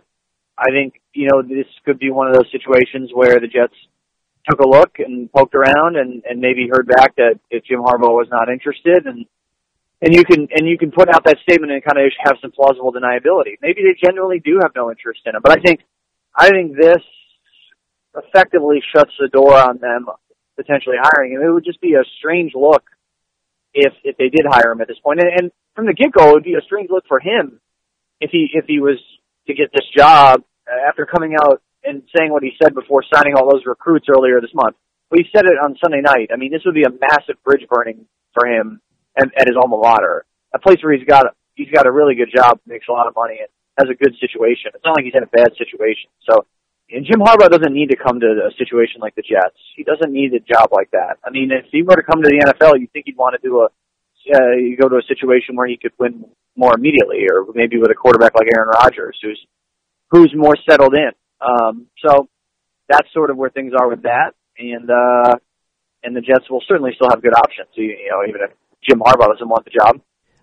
I 0.58 0.70
think 0.70 1.00
you 1.12 1.28
know 1.30 1.42
this 1.42 1.66
could 1.84 1.98
be 1.98 2.10
one 2.10 2.28
of 2.28 2.34
those 2.34 2.50
situations 2.50 3.10
where 3.14 3.38
the 3.38 3.46
Jets 3.46 3.74
took 4.48 4.60
a 4.60 4.68
look 4.68 4.98
and 4.98 5.30
poked 5.32 5.54
around 5.54 5.96
and, 5.96 6.22
and 6.28 6.40
maybe 6.40 6.68
heard 6.70 6.88
back 6.88 7.16
that 7.16 7.38
if 7.50 7.64
Jim 7.64 7.80
Harbaugh 7.80 8.14
was 8.14 8.28
not 8.30 8.48
interested 8.48 9.06
and 9.06 9.26
and 10.02 10.14
you 10.14 10.24
can 10.24 10.48
and 10.54 10.66
you 10.66 10.78
can 10.78 10.90
put 10.90 11.08
out 11.08 11.24
that 11.24 11.38
statement 11.42 11.72
and 11.72 11.84
kind 11.84 11.98
of 11.98 12.12
have 12.24 12.36
some 12.40 12.52
plausible 12.52 12.92
deniability. 12.92 13.56
Maybe 13.62 13.82
they 13.82 13.96
genuinely 14.02 14.40
do 14.40 14.58
have 14.62 14.72
no 14.74 14.90
interest 14.90 15.20
in 15.26 15.36
him, 15.36 15.42
but 15.42 15.52
I 15.52 15.60
think 15.62 15.80
I 16.34 16.48
think 16.48 16.76
this 16.76 17.02
effectively 18.16 18.82
shuts 18.94 19.12
the 19.18 19.28
door 19.28 19.54
on 19.54 19.78
them 19.78 20.06
potentially 20.56 20.96
hiring 21.00 21.32
him. 21.32 21.42
It 21.42 21.52
would 21.52 21.64
just 21.64 21.80
be 21.80 21.94
a 21.94 22.04
strange 22.18 22.52
look 22.54 22.82
if 23.74 23.92
if 24.04 24.16
they 24.16 24.28
did 24.28 24.46
hire 24.48 24.72
him 24.72 24.80
at 24.80 24.88
this 24.88 24.98
point. 25.02 25.20
And, 25.20 25.28
and 25.28 25.52
from 25.74 25.86
the 25.86 25.92
get 25.92 26.12
go, 26.12 26.30
it 26.30 26.32
would 26.34 26.44
be 26.44 26.54
a 26.54 26.64
strange 26.64 26.88
look 26.90 27.04
for 27.06 27.20
him 27.20 27.60
if 28.20 28.30
he 28.30 28.48
if 28.52 28.64
he 28.66 28.80
was 28.80 28.98
to 29.46 29.54
get 29.54 29.70
this 29.72 29.86
job 29.96 30.42
after 30.88 31.06
coming 31.06 31.34
out 31.34 31.62
and 31.84 32.02
saying 32.16 32.32
what 32.32 32.42
he 32.42 32.52
said 32.60 32.74
before 32.74 33.04
signing 33.14 33.34
all 33.34 33.50
those 33.50 33.62
recruits 33.64 34.06
earlier 34.10 34.40
this 34.40 34.54
month. 34.54 34.74
Well, 35.10 35.22
he 35.22 35.28
said 35.30 35.46
it 35.46 35.54
on 35.62 35.76
Sunday 35.78 36.00
night. 36.00 36.30
I 36.32 36.36
mean, 36.36 36.50
this 36.50 36.62
would 36.66 36.74
be 36.74 36.82
a 36.82 36.90
massive 36.90 37.38
bridge 37.44 37.62
burning 37.70 38.06
for 38.34 38.48
him 38.48 38.80
at, 39.16 39.28
at 39.38 39.46
his 39.46 39.54
alma 39.54 39.78
mater, 39.78 40.26
a 40.52 40.58
place 40.58 40.78
where 40.82 40.96
he's 40.96 41.06
got 41.06 41.26
he's 41.54 41.70
got 41.70 41.86
a 41.86 41.92
really 41.92 42.16
good 42.16 42.32
job, 42.34 42.58
makes 42.66 42.86
a 42.88 42.92
lot 42.92 43.06
of 43.06 43.14
money, 43.14 43.38
and 43.38 43.48
has 43.78 43.92
a 43.92 43.94
good 43.94 44.16
situation. 44.18 44.72
It's 44.74 44.84
not 44.84 44.96
like 44.96 45.04
he's 45.04 45.14
in 45.14 45.22
a 45.22 45.30
bad 45.30 45.52
situation. 45.54 46.10
So 46.28 46.46
and 46.90 47.04
Jim 47.04 47.18
Harbaugh 47.18 47.50
doesn't 47.50 47.74
need 47.74 47.90
to 47.90 47.96
come 47.96 48.20
to 48.20 48.26
a 48.26 48.54
situation 48.58 49.00
like 49.00 49.14
the 49.14 49.22
Jets. 49.22 49.58
He 49.74 49.82
doesn't 49.82 50.12
need 50.12 50.34
a 50.34 50.40
job 50.40 50.70
like 50.70 50.90
that. 50.92 51.18
I 51.24 51.30
mean, 51.30 51.50
if 51.50 51.66
he 51.72 51.82
were 51.82 51.96
to 51.96 52.02
come 52.02 52.22
to 52.22 52.28
the 52.28 52.38
NFL, 52.46 52.78
you'd 52.78 52.92
think 52.92 53.06
he'd 53.06 53.16
want 53.16 53.34
to 53.34 53.42
do 53.42 53.60
a, 53.60 53.66
uh, 53.66 54.54
you 54.54 54.76
go 54.76 54.88
to 54.88 54.96
a 54.96 55.06
situation 55.08 55.56
where 55.56 55.66
he 55.66 55.76
could 55.76 55.92
win 55.98 56.24
more 56.56 56.74
immediately, 56.74 57.26
or 57.30 57.46
maybe 57.54 57.78
with 57.78 57.90
a 57.90 57.94
quarterback 57.94 58.34
like 58.34 58.48
Aaron 58.54 58.70
Rodgers, 58.70 59.18
who's 59.22 59.40
who's 60.10 60.32
more 60.34 60.54
settled 60.68 60.94
in. 60.94 61.10
Um, 61.40 61.86
so 62.04 62.28
that's 62.88 63.12
sort 63.12 63.30
of 63.30 63.36
where 63.36 63.50
things 63.50 63.72
are 63.78 63.88
with 63.88 64.02
that, 64.02 64.32
and 64.58 64.90
uh, 64.90 65.34
and 66.02 66.16
the 66.16 66.20
Jets 66.20 66.48
will 66.50 66.62
certainly 66.68 66.92
still 66.94 67.10
have 67.10 67.22
good 67.22 67.34
options. 67.34 67.68
You, 67.74 67.84
you 67.84 68.10
know, 68.10 68.28
even 68.28 68.40
if 68.42 68.50
Jim 68.88 69.00
Harbaugh 69.00 69.32
doesn't 69.32 69.48
want 69.48 69.64
the 69.64 69.70
job. 69.70 70.00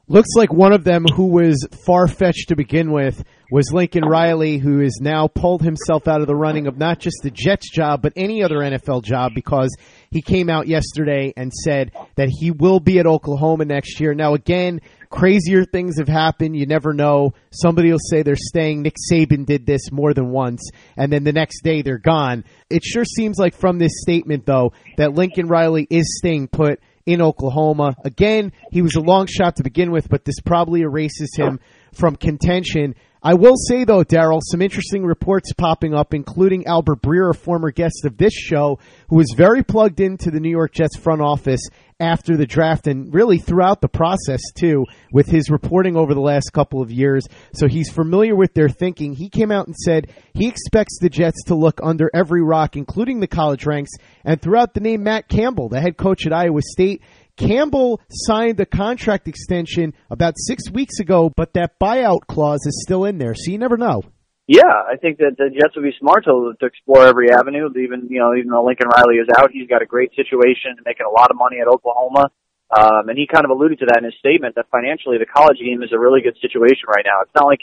Looks 0.07 0.29
like 0.35 0.51
one 0.51 0.73
of 0.73 0.83
them 0.83 1.05
who 1.15 1.27
was 1.27 1.65
far 1.85 2.07
fetched 2.07 2.49
to 2.49 2.57
begin 2.57 2.91
with 2.91 3.23
was 3.53 3.71
Lincoln 3.71 4.03
Riley, 4.03 4.57
who 4.57 4.79
has 4.79 4.97
now 4.99 5.27
pulled 5.27 5.61
himself 5.61 6.07
out 6.07 6.21
of 6.21 6.27
the 6.27 6.35
running 6.35 6.65
of 6.65 6.79
not 6.79 6.97
just 6.97 7.17
the 7.21 7.29
Jets 7.29 7.69
job, 7.69 8.01
but 8.01 8.11
any 8.15 8.41
other 8.41 8.55
NFL 8.55 9.03
job 9.03 9.33
because 9.35 9.69
he 10.09 10.23
came 10.23 10.49
out 10.49 10.67
yesterday 10.67 11.35
and 11.37 11.53
said 11.53 11.91
that 12.15 12.29
he 12.31 12.49
will 12.49 12.79
be 12.79 12.97
at 12.97 13.05
Oklahoma 13.05 13.65
next 13.65 13.99
year. 13.99 14.15
Now, 14.15 14.33
again, 14.33 14.81
crazier 15.11 15.65
things 15.65 15.99
have 15.99 16.07
happened. 16.07 16.57
You 16.57 16.65
never 16.65 16.93
know. 16.93 17.35
Somebody 17.51 17.91
will 17.91 17.99
say 17.99 18.23
they're 18.23 18.35
staying. 18.35 18.81
Nick 18.81 18.95
Saban 19.11 19.45
did 19.45 19.67
this 19.67 19.91
more 19.91 20.15
than 20.15 20.31
once, 20.31 20.71
and 20.97 21.13
then 21.13 21.23
the 21.23 21.31
next 21.31 21.61
day 21.61 21.83
they're 21.83 21.99
gone. 21.99 22.45
It 22.71 22.83
sure 22.83 23.05
seems 23.05 23.37
like 23.37 23.53
from 23.53 23.77
this 23.77 24.01
statement, 24.01 24.47
though, 24.47 24.73
that 24.97 25.13
Lincoln 25.13 25.47
Riley 25.47 25.85
is 25.91 26.17
staying 26.17 26.47
put 26.47 26.79
in 27.05 27.21
Oklahoma. 27.21 27.95
Again, 28.03 28.51
he 28.71 28.81
was 28.81 28.95
a 28.95 29.01
long 29.01 29.27
shot 29.27 29.57
to 29.57 29.63
begin 29.63 29.91
with, 29.91 30.09
but 30.09 30.25
this 30.25 30.39
probably 30.39 30.81
erases 30.81 31.35
him 31.35 31.59
from 31.93 32.15
contention. 32.15 32.95
I 33.25 33.35
will 33.35 33.55
say 33.55 33.85
though, 33.85 34.03
Darryl, 34.03 34.41
some 34.43 34.61
interesting 34.61 35.05
reports 35.05 35.53
popping 35.53 35.93
up, 35.93 36.13
including 36.13 36.67
Albert 36.67 37.01
Breer, 37.01 37.29
a 37.29 37.33
former 37.33 37.71
guest 37.71 38.03
of 38.03 38.17
this 38.17 38.33
show, 38.33 38.79
who 39.07 39.15
was 39.15 39.33
very 39.37 39.63
plugged 39.63 40.01
into 40.01 40.29
the 40.29 40.41
New 40.41 40.49
York 40.49 40.73
Jets 40.73 40.97
front 40.97 41.21
office 41.21 41.61
after 42.01 42.35
the 42.35 42.45
draft 42.45 42.85
and 42.85 43.13
really 43.13 43.37
throughout 43.37 43.79
the 43.79 43.87
process 43.87 44.41
too, 44.53 44.83
with 45.13 45.27
his 45.27 45.49
reporting 45.49 45.95
over 45.95 46.13
the 46.13 46.19
last 46.19 46.51
couple 46.51 46.81
of 46.81 46.91
years. 46.91 47.25
So 47.53 47.69
he's 47.69 47.89
familiar 47.89 48.35
with 48.35 48.53
their 48.53 48.67
thinking. 48.67 49.13
He 49.13 49.29
came 49.29 49.51
out 49.51 49.67
and 49.67 49.75
said 49.75 50.11
he 50.33 50.49
expects 50.49 50.99
the 50.99 51.09
Jets 51.09 51.45
to 51.45 51.55
look 51.55 51.79
under 51.81 52.11
every 52.13 52.43
rock, 52.43 52.75
including 52.75 53.21
the 53.21 53.27
college 53.27 53.65
ranks, 53.65 53.91
and 54.25 54.41
throughout 54.41 54.73
the 54.73 54.81
name 54.81 55.03
Matt 55.03 55.29
Campbell, 55.29 55.69
the 55.69 55.79
head 55.79 55.95
coach 55.95 56.25
at 56.25 56.33
Iowa 56.33 56.61
State. 56.61 57.01
Campbell 57.37 58.01
signed 58.09 58.59
a 58.59 58.65
contract 58.65 59.27
extension 59.27 59.93
about 60.09 60.35
six 60.37 60.69
weeks 60.69 60.99
ago, 60.99 61.31
but 61.35 61.53
that 61.53 61.79
buyout 61.81 62.27
clause 62.27 62.65
is 62.65 62.83
still 62.83 63.05
in 63.05 63.17
there, 63.17 63.33
so 63.35 63.51
you 63.51 63.57
never 63.57 63.77
know. 63.77 64.03
Yeah, 64.47 64.67
I 64.67 64.97
think 64.99 65.17
that 65.23 65.39
the 65.39 65.47
Jets 65.49 65.75
would 65.75 65.87
be 65.87 65.95
smart 65.99 66.25
to, 66.25 66.51
to 66.59 66.65
explore 66.65 67.07
every 67.07 67.31
avenue. 67.31 67.71
Even 67.79 68.11
you 68.11 68.19
know, 68.19 68.35
even 68.35 68.51
though 68.51 68.65
Lincoln 68.65 68.91
Riley 68.91 69.15
is 69.15 69.27
out, 69.39 69.51
he's 69.51 69.69
got 69.69 69.81
a 69.81 69.87
great 69.87 70.11
situation, 70.15 70.75
making 70.85 71.07
a 71.07 71.09
lot 71.09 71.31
of 71.31 71.37
money 71.37 71.63
at 71.63 71.67
Oklahoma. 71.67 72.27
Um, 72.75 73.07
and 73.07 73.17
he 73.17 73.27
kind 73.27 73.45
of 73.45 73.51
alluded 73.51 73.79
to 73.79 73.85
that 73.87 73.99
in 73.99 74.05
his 74.05 74.17
statement 74.19 74.55
that 74.55 74.65
financially 74.71 75.17
the 75.17 75.29
college 75.29 75.59
game 75.63 75.83
is 75.83 75.93
a 75.93 75.99
really 75.99 76.21
good 76.21 76.35
situation 76.41 76.89
right 76.89 77.05
now. 77.05 77.21
It's 77.21 77.35
not 77.37 77.45
like 77.45 77.61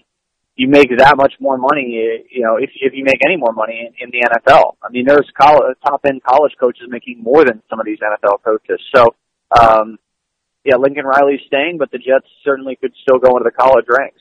you 0.57 0.69
make 0.69 0.89
that 0.97 1.17
much 1.17 1.35
more 1.41 1.59
money, 1.59 2.25
you 2.31 2.43
know, 2.43 2.57
if 2.57 2.71
if 2.81 2.93
you 2.95 3.05
make 3.05 3.21
any 3.27 3.37
more 3.37 3.53
money 3.53 3.77
in, 3.85 3.93
in 4.01 4.09
the 4.09 4.25
NFL. 4.25 4.81
I 4.81 4.89
mean, 4.89 5.05
there's 5.05 5.29
college, 5.37 5.77
top 5.85 6.01
end 6.09 6.23
college 6.23 6.53
coaches 6.59 6.89
making 6.89 7.21
more 7.21 7.45
than 7.45 7.61
some 7.69 7.81
of 7.81 7.85
these 7.85 7.99
NFL 8.01 8.41
coaches. 8.41 8.81
So 8.95 9.13
um, 9.59 9.99
yeah, 10.65 10.77
Lincoln 10.77 11.05
Riley's 11.07 11.41
staying, 11.47 11.79
but 11.79 11.91
the 11.91 11.99
Jets 11.99 12.27
certainly 12.45 12.77
could 12.77 12.93
still 13.03 13.19
go 13.19 13.37
into 13.37 13.45
the 13.45 13.51
college 13.51 13.87
ranks. 13.89 14.21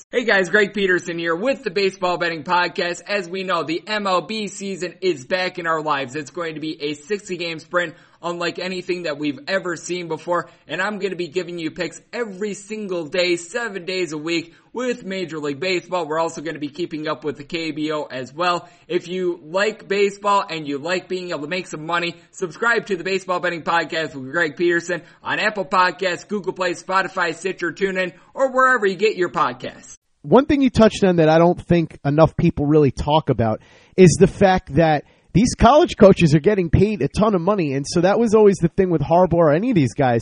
Hey 0.09 0.25
guys, 0.25 0.49
Greg 0.49 0.73
Peterson 0.73 1.17
here 1.19 1.35
with 1.35 1.63
the 1.63 1.69
Baseball 1.69 2.17
Betting 2.17 2.43
Podcast. 2.43 3.01
As 3.07 3.29
we 3.29 3.43
know, 3.43 3.63
the 3.63 3.81
MLB 3.85 4.49
season 4.49 4.95
is 5.01 5.25
back 5.25 5.59
in 5.59 5.67
our 5.67 5.81
lives. 5.81 6.15
It's 6.15 6.31
going 6.31 6.55
to 6.55 6.61
be 6.61 6.81
a 6.81 6.93
60 6.95 7.37
game 7.37 7.59
sprint 7.59 7.95
unlike 8.21 8.59
anything 8.59 9.03
that 9.03 9.17
we've 9.17 9.39
ever 9.47 9.75
seen 9.75 10.07
before. 10.07 10.49
And 10.67 10.81
I'm 10.81 10.99
going 10.99 11.11
to 11.11 11.17
be 11.17 11.27
giving 11.27 11.59
you 11.59 11.71
picks 11.71 12.01
every 12.13 12.53
single 12.53 13.05
day, 13.05 13.35
seven 13.35 13.85
days 13.85 14.11
a 14.11 14.17
week 14.17 14.53
with 14.73 15.03
Major 15.03 15.39
League 15.39 15.59
Baseball. 15.59 16.07
We're 16.07 16.19
also 16.19 16.41
going 16.41 16.53
to 16.53 16.59
be 16.59 16.69
keeping 16.69 17.07
up 17.07 17.23
with 17.23 17.37
the 17.37 17.43
KBO 17.43 18.11
as 18.11 18.33
well. 18.33 18.69
If 18.87 19.07
you 19.07 19.39
like 19.43 19.87
baseball 19.87 20.45
and 20.49 20.67
you 20.67 20.77
like 20.77 21.07
being 21.07 21.29
able 21.29 21.41
to 21.41 21.47
make 21.47 21.67
some 21.67 21.85
money, 21.85 22.15
subscribe 22.31 22.85
to 22.87 22.95
the 22.95 23.03
Baseball 23.03 23.39
Betting 23.39 23.63
Podcast 23.63 24.15
with 24.15 24.31
Greg 24.31 24.57
Peterson 24.57 25.03
on 25.23 25.39
Apple 25.39 25.65
Podcasts, 25.65 26.27
Google 26.27 26.53
Play, 26.53 26.71
Spotify, 26.71 27.35
Stitcher, 27.35 27.71
TuneIn, 27.71 28.13
or 28.33 28.51
wherever 28.51 28.85
you 28.85 28.95
get 28.95 29.15
your 29.15 29.29
podcasts 29.29 29.97
one 30.23 30.45
thing 30.45 30.61
you 30.61 30.69
touched 30.69 31.03
on 31.03 31.17
that 31.17 31.29
I 31.29 31.37
don't 31.37 31.59
think 31.59 31.97
enough 32.05 32.37
people 32.37 32.65
really 32.65 32.91
talk 32.91 33.29
about 33.29 33.61
is 33.97 34.17
the 34.19 34.27
fact 34.27 34.75
that 34.75 35.05
these 35.33 35.55
college 35.55 35.95
coaches 35.97 36.35
are 36.35 36.39
getting 36.39 36.69
paid 36.69 37.01
a 37.01 37.07
ton 37.07 37.35
of 37.35 37.41
money, 37.41 37.73
and 37.73 37.85
so 37.87 38.01
that 38.01 38.19
was 38.19 38.33
always 38.33 38.57
the 38.57 38.67
thing 38.67 38.89
with 38.89 39.01
Harbaugh 39.01 39.33
or 39.33 39.53
any 39.53 39.69
of 39.69 39.75
these 39.75 39.93
guys. 39.93 40.21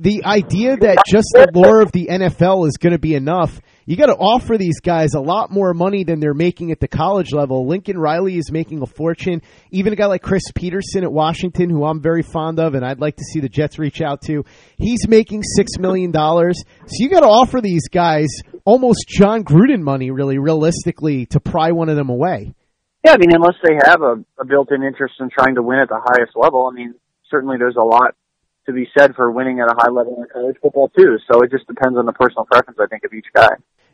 The 0.00 0.24
idea 0.24 0.76
that 0.76 1.02
just 1.08 1.26
the 1.34 1.48
lure 1.52 1.82
of 1.82 1.90
the 1.90 2.06
NFL 2.06 2.68
is 2.68 2.76
going 2.76 2.92
to 2.92 3.00
be 3.00 3.16
enough, 3.16 3.60
you 3.84 3.96
got 3.96 4.06
to 4.06 4.14
offer 4.14 4.56
these 4.56 4.78
guys 4.80 5.14
a 5.14 5.20
lot 5.20 5.50
more 5.50 5.74
money 5.74 6.04
than 6.04 6.20
they're 6.20 6.34
making 6.34 6.70
at 6.70 6.78
the 6.78 6.86
college 6.86 7.32
level. 7.32 7.66
Lincoln 7.66 7.98
Riley 7.98 8.38
is 8.38 8.52
making 8.52 8.80
a 8.80 8.86
fortune. 8.86 9.42
Even 9.72 9.92
a 9.92 9.96
guy 9.96 10.06
like 10.06 10.22
Chris 10.22 10.44
Petersen 10.54 11.02
at 11.02 11.10
Washington, 11.10 11.68
who 11.68 11.84
I'm 11.84 12.00
very 12.00 12.22
fond 12.22 12.60
of, 12.60 12.74
and 12.74 12.84
I'd 12.84 13.00
like 13.00 13.16
to 13.16 13.24
see 13.24 13.40
the 13.40 13.48
Jets 13.48 13.76
reach 13.76 14.00
out 14.00 14.22
to, 14.22 14.44
he's 14.76 15.08
making 15.08 15.42
six 15.42 15.72
million 15.80 16.12
dollars. 16.12 16.62
So 16.86 16.94
you 16.98 17.10
got 17.10 17.20
to 17.20 17.28
offer 17.28 17.60
these 17.60 17.88
guys 17.88 18.28
almost 18.64 19.08
Jon 19.08 19.42
Gruden 19.42 19.80
money, 19.80 20.12
really, 20.12 20.38
realistically, 20.38 21.26
to 21.26 21.40
pry 21.40 21.72
one 21.72 21.88
of 21.88 21.96
them 21.96 22.08
away. 22.08 22.54
Yeah, 23.04 23.12
I 23.12 23.18
mean, 23.18 23.32
unless 23.32 23.54
they 23.62 23.74
have 23.84 24.02
a, 24.02 24.24
a 24.40 24.44
built-in 24.44 24.82
interest 24.82 25.14
in 25.20 25.30
trying 25.30 25.54
to 25.54 25.62
win 25.62 25.78
at 25.78 25.88
the 25.88 26.00
highest 26.02 26.32
level, 26.36 26.68
I 26.70 26.74
mean, 26.74 26.94
certainly 27.30 27.56
there's 27.58 27.76
a 27.76 27.84
lot 27.84 28.14
to 28.66 28.72
be 28.72 28.86
said 28.98 29.14
for 29.14 29.30
winning 29.30 29.60
at 29.60 29.70
a 29.70 29.74
high 29.76 29.90
level 29.90 30.16
in 30.18 30.26
college 30.32 30.56
football 30.60 30.90
too. 30.96 31.16
So 31.30 31.40
it 31.42 31.50
just 31.50 31.66
depends 31.66 31.96
on 31.96 32.06
the 32.06 32.12
personal 32.12 32.44
preference, 32.44 32.78
I 32.80 32.86
think, 32.86 33.04
of 33.04 33.12
each 33.14 33.26
guy. 33.34 33.48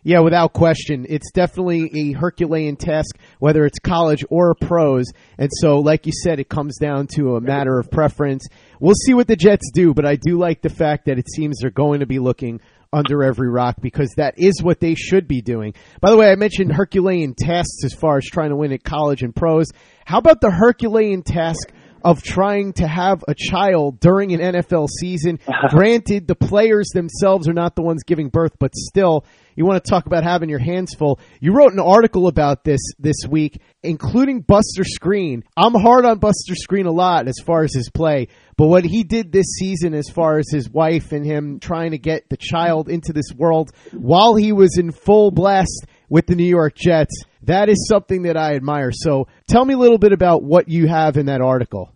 Yeah, 0.07 0.21
without 0.21 0.53
question. 0.53 1.07
It's 1.09 1.31
definitely 1.33 1.91
a 1.95 2.13
Herculean 2.13 2.77
task, 2.77 3.17
whether 3.39 3.65
it's 3.65 3.79
college 3.79 4.23
or 4.29 4.55
pros. 4.55 5.07
And 5.39 5.49
so, 5.51 5.79
like 5.79 6.05
you 6.05 6.13
said, 6.13 6.41
it 6.41 6.51
comes 6.51 6.77
down 6.79 7.07
to 7.15 7.37
a 7.37 7.41
matter 7.41 7.79
of 7.79 7.91
preference. 7.91 8.47
We'll 8.81 8.97
see 9.07 9.15
what 9.15 9.29
the 9.29 9.37
Jets 9.37 9.71
do, 9.73 9.95
but 9.95 10.05
I 10.05 10.17
do 10.17 10.39
like 10.39 10.61
the 10.61 10.69
fact 10.69 11.07
that 11.07 11.19
it 11.19 11.31
seems 11.31 11.59
they're 11.59 11.71
going 11.71 12.01
to 12.01 12.07
be 12.07 12.19
looking 12.19 12.61
under 12.95 13.23
every 13.23 13.49
rock 13.49 13.77
because 13.81 14.11
that 14.17 14.35
is 14.39 14.63
what 14.63 14.81
they 14.81 14.95
should 14.95 15.27
be 15.27 15.43
doing. 15.43 15.75
By 16.01 16.11
the 16.11 16.17
way, 16.17 16.31
I 16.31 16.37
mentioned 16.37 16.73
Herculean 16.73 17.35
tasks 17.35 17.85
as 17.85 17.93
far 17.93 18.19
as 18.19 18.25
trying 18.25 18.51
to 18.51 18.57
win 18.57 18.73
at 18.73 18.85
college 18.85 19.23
and 19.23 19.35
pros. 19.35 19.67
How 20.05 20.19
about 20.19 20.41
the 20.41 20.51
Herculean 20.51 21.23
task 21.23 21.73
of 22.05 22.23
trying 22.23 22.75
to 22.75 22.87
have 22.87 23.25
a 23.27 23.35
child 23.35 23.99
during 23.99 24.33
an 24.33 24.41
NFL 24.41 24.89
season? 25.01 25.41
Granted, 25.71 26.29
the 26.29 26.35
players 26.35 26.89
themselves 26.95 27.49
are 27.49 27.53
not 27.55 27.75
the 27.75 27.83
ones 27.83 28.05
giving 28.05 28.29
birth, 28.29 28.53
but 28.59 28.75
still, 28.75 29.25
you 29.57 29.65
want 29.65 29.83
to 29.83 29.91
talk 29.91 30.07
about 30.07 30.25
having 30.25 30.49
your 30.49 30.59
hands 30.59 30.95
full. 30.95 31.19
You 31.41 31.53
wrote 31.53 31.73
an 31.73 31.81
article 31.81 32.27
about 32.27 32.65
this 32.65 32.81
this 32.99 33.27
week, 33.29 33.61
including 33.83 34.41
Buster 34.41 34.83
Skrine. 34.83 35.43
I'm 35.57 35.75
hard 35.75 36.05
on 36.05 36.19
Buster 36.19 36.55
Skrine 36.55 36.87
a 36.87 36.91
lot 36.91 37.29
as 37.29 37.37
far 37.45 37.65
as 37.65 37.73
his 37.75 37.91
play, 37.91 38.29
but 38.57 38.67
what 38.67 38.85
he 38.85 39.05
did 39.05 39.33
this 39.33 39.47
season 39.59 39.95
as 39.95 40.09
far 40.09 40.39
as 40.39 40.47
his 40.51 40.69
wife 40.69 41.13
and 41.13 41.25
him 41.25 41.61
trying 41.61 41.93
to 41.93 41.99
get 41.99 42.29
the 42.29 42.37
child 42.37 42.89
into 42.89 43.13
this 43.13 43.33
world 43.37 43.71
while 43.93 44.35
he 44.35 44.53
was 44.53 44.77
in 44.79 44.93
full 44.93 45.31
blast 45.31 45.87
with 46.09 46.27
the 46.27 46.35
New 46.35 46.45
York 46.45 46.75
Jets, 46.75 47.25
that 47.43 47.69
is 47.69 47.89
something 47.89 48.23
that 48.23 48.37
I 48.37 48.55
admire. 48.55 48.91
So 48.93 49.29
tell 49.49 49.65
me 49.65 49.75
a 49.75 49.79
little 49.79 49.99
bit 49.99 50.13
about 50.13 50.43
what 50.43 50.69
you 50.69 50.87
have 50.87 51.17
in 51.17 51.27
that 51.27 51.41
article. 51.41 51.94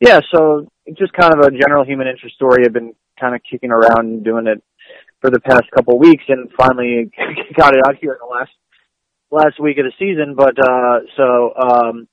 Yeah, 0.00 0.20
so 0.32 0.68
just 0.96 1.12
kind 1.12 1.34
of 1.34 1.40
a 1.40 1.50
general 1.50 1.84
human 1.84 2.06
interest 2.06 2.36
story. 2.36 2.64
I've 2.64 2.72
been 2.72 2.94
kind 3.18 3.34
of 3.34 3.40
kicking 3.48 3.70
around 3.70 4.06
and 4.06 4.24
doing 4.24 4.46
it 4.46 4.62
for 5.20 5.30
the 5.30 5.40
past 5.40 5.64
couple 5.74 5.94
of 5.94 6.00
weeks 6.00 6.24
and 6.28 6.50
finally 6.56 7.10
got 7.56 7.74
it 7.74 7.82
out 7.86 7.96
here 8.00 8.12
in 8.12 8.18
the 8.20 8.32
last 8.32 8.52
last 9.30 9.60
week 9.60 9.78
of 9.78 9.84
the 9.84 9.92
season. 9.98 10.34
But 10.36 10.58
uh 10.58 11.00
so 11.16 11.52
um 11.56 12.08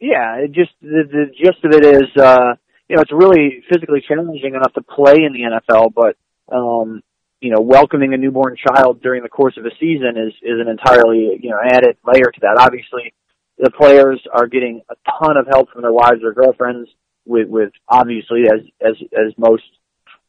yeah, 0.00 0.36
it 0.36 0.52
just 0.52 0.72
the, 0.80 1.04
the 1.10 1.26
gist 1.36 1.64
of 1.64 1.72
it 1.72 1.84
is 1.84 2.08
uh 2.16 2.54
you 2.88 2.96
know, 2.96 3.02
it's 3.02 3.12
really 3.12 3.62
physically 3.70 4.02
challenging 4.06 4.54
enough 4.54 4.72
to 4.74 4.82
play 4.82 5.24
in 5.24 5.32
the 5.32 5.60
NFL, 5.60 5.92
but 5.94 6.16
um 6.54 7.02
you 7.40 7.50
know, 7.50 7.60
welcoming 7.60 8.14
a 8.14 8.16
newborn 8.16 8.56
child 8.56 9.02
during 9.02 9.22
the 9.22 9.28
course 9.28 9.56
of 9.58 9.66
a 9.66 9.70
season 9.78 10.16
is 10.16 10.32
is 10.42 10.60
an 10.60 10.68
entirely, 10.68 11.38
you 11.42 11.50
know, 11.50 11.58
added 11.62 11.98
layer 12.04 12.30
to 12.32 12.40
that. 12.40 12.56
Obviously, 12.58 13.12
the 13.58 13.70
players 13.70 14.20
are 14.32 14.46
getting 14.46 14.80
a 14.88 14.94
ton 15.20 15.36
of 15.36 15.46
help 15.46 15.70
from 15.70 15.82
their 15.82 15.92
wives 15.92 16.22
or 16.24 16.32
girlfriends 16.32 16.88
with 17.24 17.48
with 17.48 17.72
obviously 17.88 18.44
as 18.44 18.60
as 18.80 18.94
as 19.12 19.32
most 19.38 19.62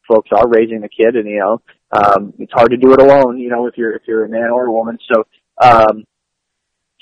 folks 0.08 0.30
are 0.36 0.48
raising 0.48 0.82
the 0.82 0.90
kid 0.90 1.16
and 1.16 1.28
you 1.28 1.40
know 1.40 1.62
um 1.92 2.34
it's 2.40 2.52
hard 2.54 2.72
to 2.72 2.78
do 2.78 2.94
it 2.94 3.02
alone 3.02 3.38
you 3.38 3.50
know 3.50 3.68
if 3.68 3.78
you're 3.78 3.96
if 3.96 4.02
you're 4.08 4.26
a 4.26 4.30
man 4.30 4.50
or 4.52 4.66
a 4.66 4.72
woman. 4.72 4.98
So 5.12 5.24
um 5.62 6.04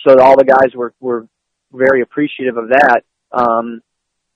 so 0.06 0.20
all 0.20 0.38
the 0.38 0.46
guys 0.46 0.74
were 0.76 0.94
were 1.00 1.28
very 1.72 2.02
appreciative 2.02 2.58
of 2.58 2.70
that. 2.70 3.02
Um 3.32 3.82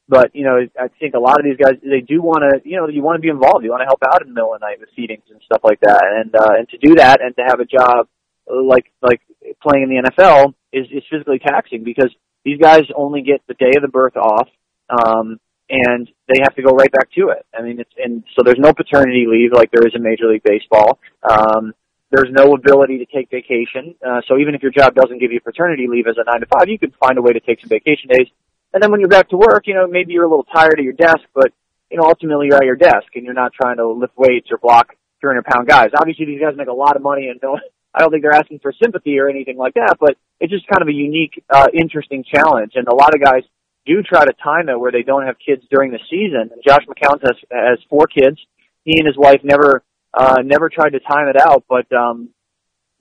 but 0.07 0.35
you 0.35 0.43
know 0.43 0.59
i 0.79 0.87
think 0.99 1.15
a 1.15 1.19
lot 1.19 1.39
of 1.39 1.45
these 1.45 1.57
guys 1.57 1.79
they 1.81 2.01
do 2.01 2.21
want 2.21 2.43
to 2.43 2.69
you 2.69 2.77
know 2.77 2.87
you 2.87 3.01
want 3.01 3.17
to 3.17 3.21
be 3.21 3.29
involved. 3.29 3.63
You 3.63 3.71
want 3.71 3.81
to 3.81 3.87
help 3.87 4.03
out 4.05 4.21
in 4.21 4.29
the 4.29 4.33
middle 4.33 4.53
of 4.53 4.59
the 4.59 4.65
night 4.65 4.79
with 4.79 4.89
feedings 4.95 5.23
and 5.29 5.41
stuff 5.45 5.61
like 5.63 5.79
that. 5.81 6.03
And 6.03 6.35
uh 6.35 6.53
and 6.57 6.69
to 6.69 6.77
do 6.77 6.95
that 6.95 7.21
and 7.21 7.35
to 7.35 7.43
have 7.43 7.59
a 7.59 7.65
job 7.65 8.07
like 8.47 8.91
like 9.01 9.21
playing 9.61 9.83
in 9.83 9.89
the 9.89 10.09
nfl 10.11 10.53
is 10.71 10.85
is 10.91 11.03
physically 11.09 11.39
taxing 11.39 11.83
because 11.83 12.13
these 12.43 12.59
guys 12.59 12.83
only 12.95 13.23
get 13.23 13.41
the 13.47 13.55
day 13.55 13.71
of 13.75 13.81
the 13.81 13.87
birth 13.87 14.15
off. 14.15 14.47
Um 14.89 15.39
and 15.69 16.07
they 16.27 16.39
have 16.41 16.55
to 16.55 16.61
go 16.61 16.71
right 16.71 16.91
back 16.91 17.11
to 17.13 17.29
it. 17.29 17.45
I 17.57 17.61
mean, 17.61 17.79
it's 17.79 17.91
and 17.97 18.23
so 18.35 18.43
there's 18.43 18.59
no 18.59 18.73
paternity 18.73 19.25
leave 19.27 19.51
like 19.53 19.71
there 19.71 19.85
is 19.85 19.93
in 19.95 20.03
Major 20.03 20.29
League 20.29 20.43
Baseball. 20.43 20.99
Um, 21.23 21.73
there's 22.11 22.29
no 22.31 22.53
ability 22.53 22.99
to 22.99 23.05
take 23.05 23.29
vacation. 23.29 23.95
Uh, 24.05 24.21
so 24.27 24.37
even 24.37 24.55
if 24.55 24.61
your 24.61 24.71
job 24.71 24.93
doesn't 24.93 25.19
give 25.19 25.31
you 25.31 25.41
paternity 25.41 25.87
leave 25.89 26.07
as 26.07 26.15
a 26.17 26.23
nine 26.29 26.41
to 26.41 26.45
five, 26.45 26.69
you 26.69 26.77
can 26.77 26.93
find 26.99 27.17
a 27.17 27.21
way 27.21 27.33
to 27.33 27.39
take 27.39 27.59
some 27.59 27.69
vacation 27.69 28.09
days. 28.09 28.27
And 28.73 28.81
then 28.81 28.91
when 28.91 28.99
you're 28.99 29.09
back 29.09 29.29
to 29.29 29.37
work, 29.37 29.63
you 29.65 29.73
know, 29.73 29.87
maybe 29.87 30.13
you're 30.13 30.25
a 30.25 30.29
little 30.29 30.45
tired 30.45 30.75
at 30.77 30.83
your 30.83 30.93
desk, 30.93 31.21
but 31.33 31.51
you 31.89 31.97
know, 31.97 32.03
ultimately 32.03 32.47
you're 32.47 32.57
at 32.57 32.65
your 32.65 32.75
desk 32.75 33.07
and 33.15 33.25
you're 33.25 33.33
not 33.33 33.53
trying 33.53 33.77
to 33.77 33.87
lift 33.87 34.17
weights 34.17 34.49
or 34.51 34.57
block 34.57 34.95
300 35.21 35.45
pound 35.45 35.67
guys. 35.67 35.89
Obviously, 35.97 36.25
these 36.25 36.41
guys 36.41 36.53
make 36.55 36.67
a 36.67 36.73
lot 36.73 36.95
of 36.95 37.01
money 37.01 37.27
and 37.27 37.39
no, 37.41 37.57
I 37.93 37.99
don't 37.99 38.11
think 38.11 38.23
they're 38.23 38.33
asking 38.33 38.59
for 38.59 38.73
sympathy 38.73 39.17
or 39.19 39.29
anything 39.29 39.57
like 39.57 39.73
that, 39.75 39.97
but 39.99 40.17
it's 40.39 40.51
just 40.51 40.67
kind 40.67 40.81
of 40.81 40.89
a 40.89 40.93
unique, 40.93 41.43
uh, 41.49 41.67
interesting 41.73 42.23
challenge. 42.23 42.73
And 42.75 42.87
a 42.87 42.95
lot 42.95 43.15
of 43.15 43.21
guys 43.21 43.43
do 43.85 44.01
try 44.01 44.25
to 44.25 44.33
time 44.43 44.69
it 44.69 44.79
where 44.79 44.91
they 44.91 45.03
don't 45.03 45.25
have 45.25 45.35
kids 45.43 45.63
during 45.69 45.91
the 45.91 45.99
season. 46.09 46.49
And 46.51 46.61
Josh 46.65 46.85
McCown 46.87 47.21
has, 47.21 47.37
has 47.51 47.79
four 47.89 48.07
kids. 48.07 48.39
He 48.83 48.97
and 48.97 49.07
his 49.07 49.17
wife 49.17 49.41
never, 49.43 49.83
uh, 50.13 50.41
never 50.43 50.69
tried 50.69 50.91
to 50.91 50.99
time 50.99 51.27
it 51.27 51.39
out, 51.39 51.65
but, 51.69 51.91
um, 51.91 52.29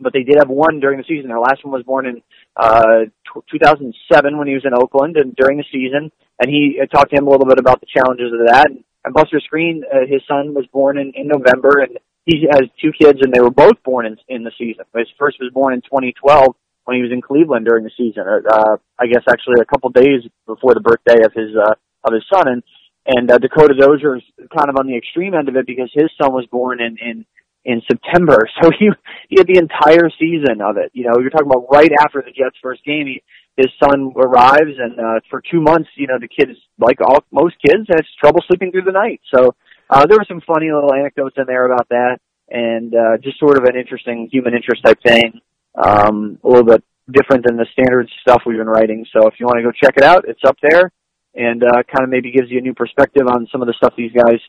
but 0.01 0.13
they 0.13 0.23
did 0.23 0.37
have 0.39 0.49
one 0.49 0.81
during 0.81 0.99
the 0.99 1.05
season. 1.05 1.29
Their 1.29 1.39
last 1.39 1.65
one 1.65 1.73
was 1.73 1.85
born 1.85 2.07
in, 2.07 2.23
uh, 2.57 3.05
t- 3.07 3.59
2007 3.59 4.39
when 4.39 4.49
he 4.49 4.55
was 4.55 4.65
in 4.65 4.75
Oakland 4.75 5.17
and 5.17 5.35
during 5.37 5.59
the 5.59 5.65
season. 5.71 6.11
And 6.41 6.51
he 6.51 6.81
uh, 6.83 6.87
talked 6.87 7.11
to 7.11 7.17
him 7.17 7.27
a 7.27 7.31
little 7.31 7.47
bit 7.47 7.59
about 7.59 7.81
the 7.81 7.87
challenges 7.87 8.33
of 8.33 8.47
that. 8.47 8.71
And, 8.71 8.85
Buster 9.13 9.39
Skrine, 9.41 9.83
uh, 9.85 10.07
his 10.09 10.23
son 10.27 10.55
was 10.55 10.65
born 10.73 10.97
in, 10.97 11.13
in 11.15 11.29
November 11.29 11.81
and 11.81 11.99
he 12.25 12.49
has 12.51 12.63
two 12.81 12.91
kids 12.99 13.19
and 13.21 13.33
they 13.35 13.41
were 13.41 13.51
both 13.51 13.83
born 13.85 14.07
in, 14.07 14.17
in 14.29 14.45
the 14.45 14.53
season. 14.57 14.87
His 14.97 15.09
first 15.19 15.37
was 15.41 15.53
born 15.53 15.75
in 15.75 15.83
2012 15.83 16.57
when 16.85 16.97
he 16.97 17.03
was 17.03 17.13
in 17.13 17.21
Cleveland 17.21 17.67
during 17.67 17.85
the 17.85 17.91
season. 17.97 18.25
Uh, 18.29 18.77
I 18.99 19.07
guess 19.07 19.25
actually 19.29 19.61
a 19.61 19.65
couple 19.65 19.91
days 19.91 20.23
before 20.47 20.75
the 20.75 20.85
birthday 20.85 21.25
of 21.25 21.33
his 21.33 21.57
uh, 21.57 21.75
of 22.05 22.13
his 22.13 22.25
son, 22.33 22.49
and 22.49 22.63
and 23.07 23.31
uh, 23.31 23.39
Dakota 23.39 23.75
Dozier 23.75 24.17
is 24.17 24.25
kind 24.57 24.69
of 24.69 24.77
on 24.79 24.87
the 24.87 24.97
extreme 24.97 25.35
end 25.35 25.49
of 25.49 25.57
it 25.57 25.67
because 25.67 25.91
his 25.93 26.11
son 26.21 26.33
was 26.33 26.47
born 26.51 26.81
in 26.81 26.97
in 27.01 27.27
in 27.65 27.81
September, 27.89 28.45
so 28.63 28.71
he 28.79 28.91
he 29.29 29.37
had 29.39 29.49
the 29.49 29.59
entire 29.59 30.13
season 30.21 30.61
of 30.61 30.77
it. 30.77 30.93
You 30.93 31.05
know, 31.05 31.19
you're 31.21 31.31
talking 31.31 31.49
about 31.49 31.67
right 31.73 31.91
after 32.01 32.21
the 32.21 32.33
Jets' 32.33 32.61
first 32.63 32.85
game. 32.85 33.07
He, 33.07 33.23
his 33.57 33.71
son 33.79 34.13
arrives, 34.17 34.77
and 34.79 34.99
uh, 34.99 35.21
for 35.31 35.41
two 35.41 35.61
months, 35.61 35.89
you 35.95 36.09
know, 36.09 36.19
the 36.19 36.29
kid 36.29 36.51
is 36.51 36.59
like 36.79 37.01
all 37.01 37.25
most 37.31 37.55
kids 37.65 37.87
has 37.89 38.03
trouble 38.21 38.43
sleeping 38.47 38.73
through 38.73 38.83
the 38.83 38.93
night. 38.93 39.21
So 39.33 39.55
uh, 39.89 40.07
there 40.07 40.19
were 40.19 40.27
some 40.29 40.43
funny 40.43 40.73
little 40.73 40.93
anecdotes 40.93 41.37
in 41.39 41.45
there 41.47 41.65
about 41.65 41.89
that, 41.89 42.19
and 42.51 42.93
uh, 42.95 43.17
just 43.23 43.39
sort 43.39 43.57
of 43.57 43.65
an 43.65 43.77
interesting 43.77 44.29
human 44.31 44.55
interest 44.55 44.83
type 44.85 44.99
thing 45.07 45.41
um, 45.75 46.39
a 46.45 46.49
little 46.49 46.65
bit 46.65 46.83
different 47.11 47.45
than 47.47 47.57
the 47.57 47.67
standard 47.73 48.09
stuff 48.23 48.43
we've 48.47 48.59
been 48.59 48.67
writing. 48.67 49.05
So 49.13 49.27
if 49.27 49.35
you 49.39 49.47
want 49.47 49.59
to 49.59 49.63
go 49.63 49.73
check 49.73 49.97
it 49.97 50.05
out, 50.05 50.25
it's 50.27 50.41
up 50.47 50.57
there, 50.63 50.93
and 51.35 51.63
uh, 51.63 51.83
kind 51.85 52.05
of 52.05 52.09
maybe 52.09 52.33
gives 52.33 52.51
you 52.51 52.59
a 52.59 52.63
new 52.63 52.75
perspective 52.75 53.27
on 53.29 53.47
some 53.53 53.61
of 53.61 53.67
the 53.67 53.75
stuff 53.77 53.95
these 53.97 54.13
guys 54.13 54.41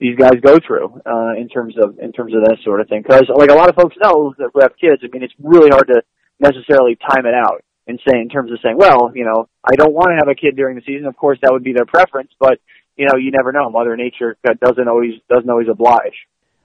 these 0.00 0.16
guys 0.16 0.40
go 0.42 0.56
through 0.66 0.98
uh, 1.04 1.36
in 1.36 1.48
terms 1.48 1.74
of 1.76 1.98
in 1.98 2.10
terms 2.12 2.32
of 2.34 2.40
that 2.44 2.56
sort 2.64 2.80
of 2.80 2.88
thing. 2.88 3.02
Because 3.02 3.28
like 3.28 3.50
a 3.50 3.54
lot 3.54 3.68
of 3.68 3.76
folks 3.76 3.96
know 4.02 4.34
that 4.38 4.50
who 4.52 4.60
have 4.60 4.72
kids, 4.80 5.02
I 5.04 5.08
mean, 5.12 5.22
it's 5.22 5.34
really 5.38 5.68
hard 5.68 5.88
to 5.88 6.02
necessarily 6.40 6.96
time 6.96 7.26
it 7.26 7.34
out 7.34 7.62
and 7.86 8.00
say 8.08 8.18
in 8.18 8.28
terms 8.28 8.50
of 8.50 8.58
saying, 8.62 8.76
well, 8.78 9.12
you 9.14 9.24
know, 9.24 9.48
I 9.64 9.76
don't 9.76 9.92
want 9.92 10.08
to 10.08 10.16
have 10.16 10.28
a 10.28 10.34
kid 10.34 10.56
during 10.56 10.76
the 10.76 10.82
season. 10.86 11.06
Of 11.06 11.16
course, 11.16 11.38
that 11.42 11.52
would 11.52 11.64
be 11.64 11.74
their 11.74 11.84
preference, 11.84 12.30
but 12.40 12.58
you 12.96 13.06
know, 13.06 13.16
you 13.16 13.30
never 13.30 13.52
know. 13.52 13.70
Mother 13.70 13.96
Nature 13.96 14.36
doesn't 14.44 14.88
always 14.88 15.14
doesn't 15.28 15.48
always 15.48 15.68
oblige. 15.70 16.16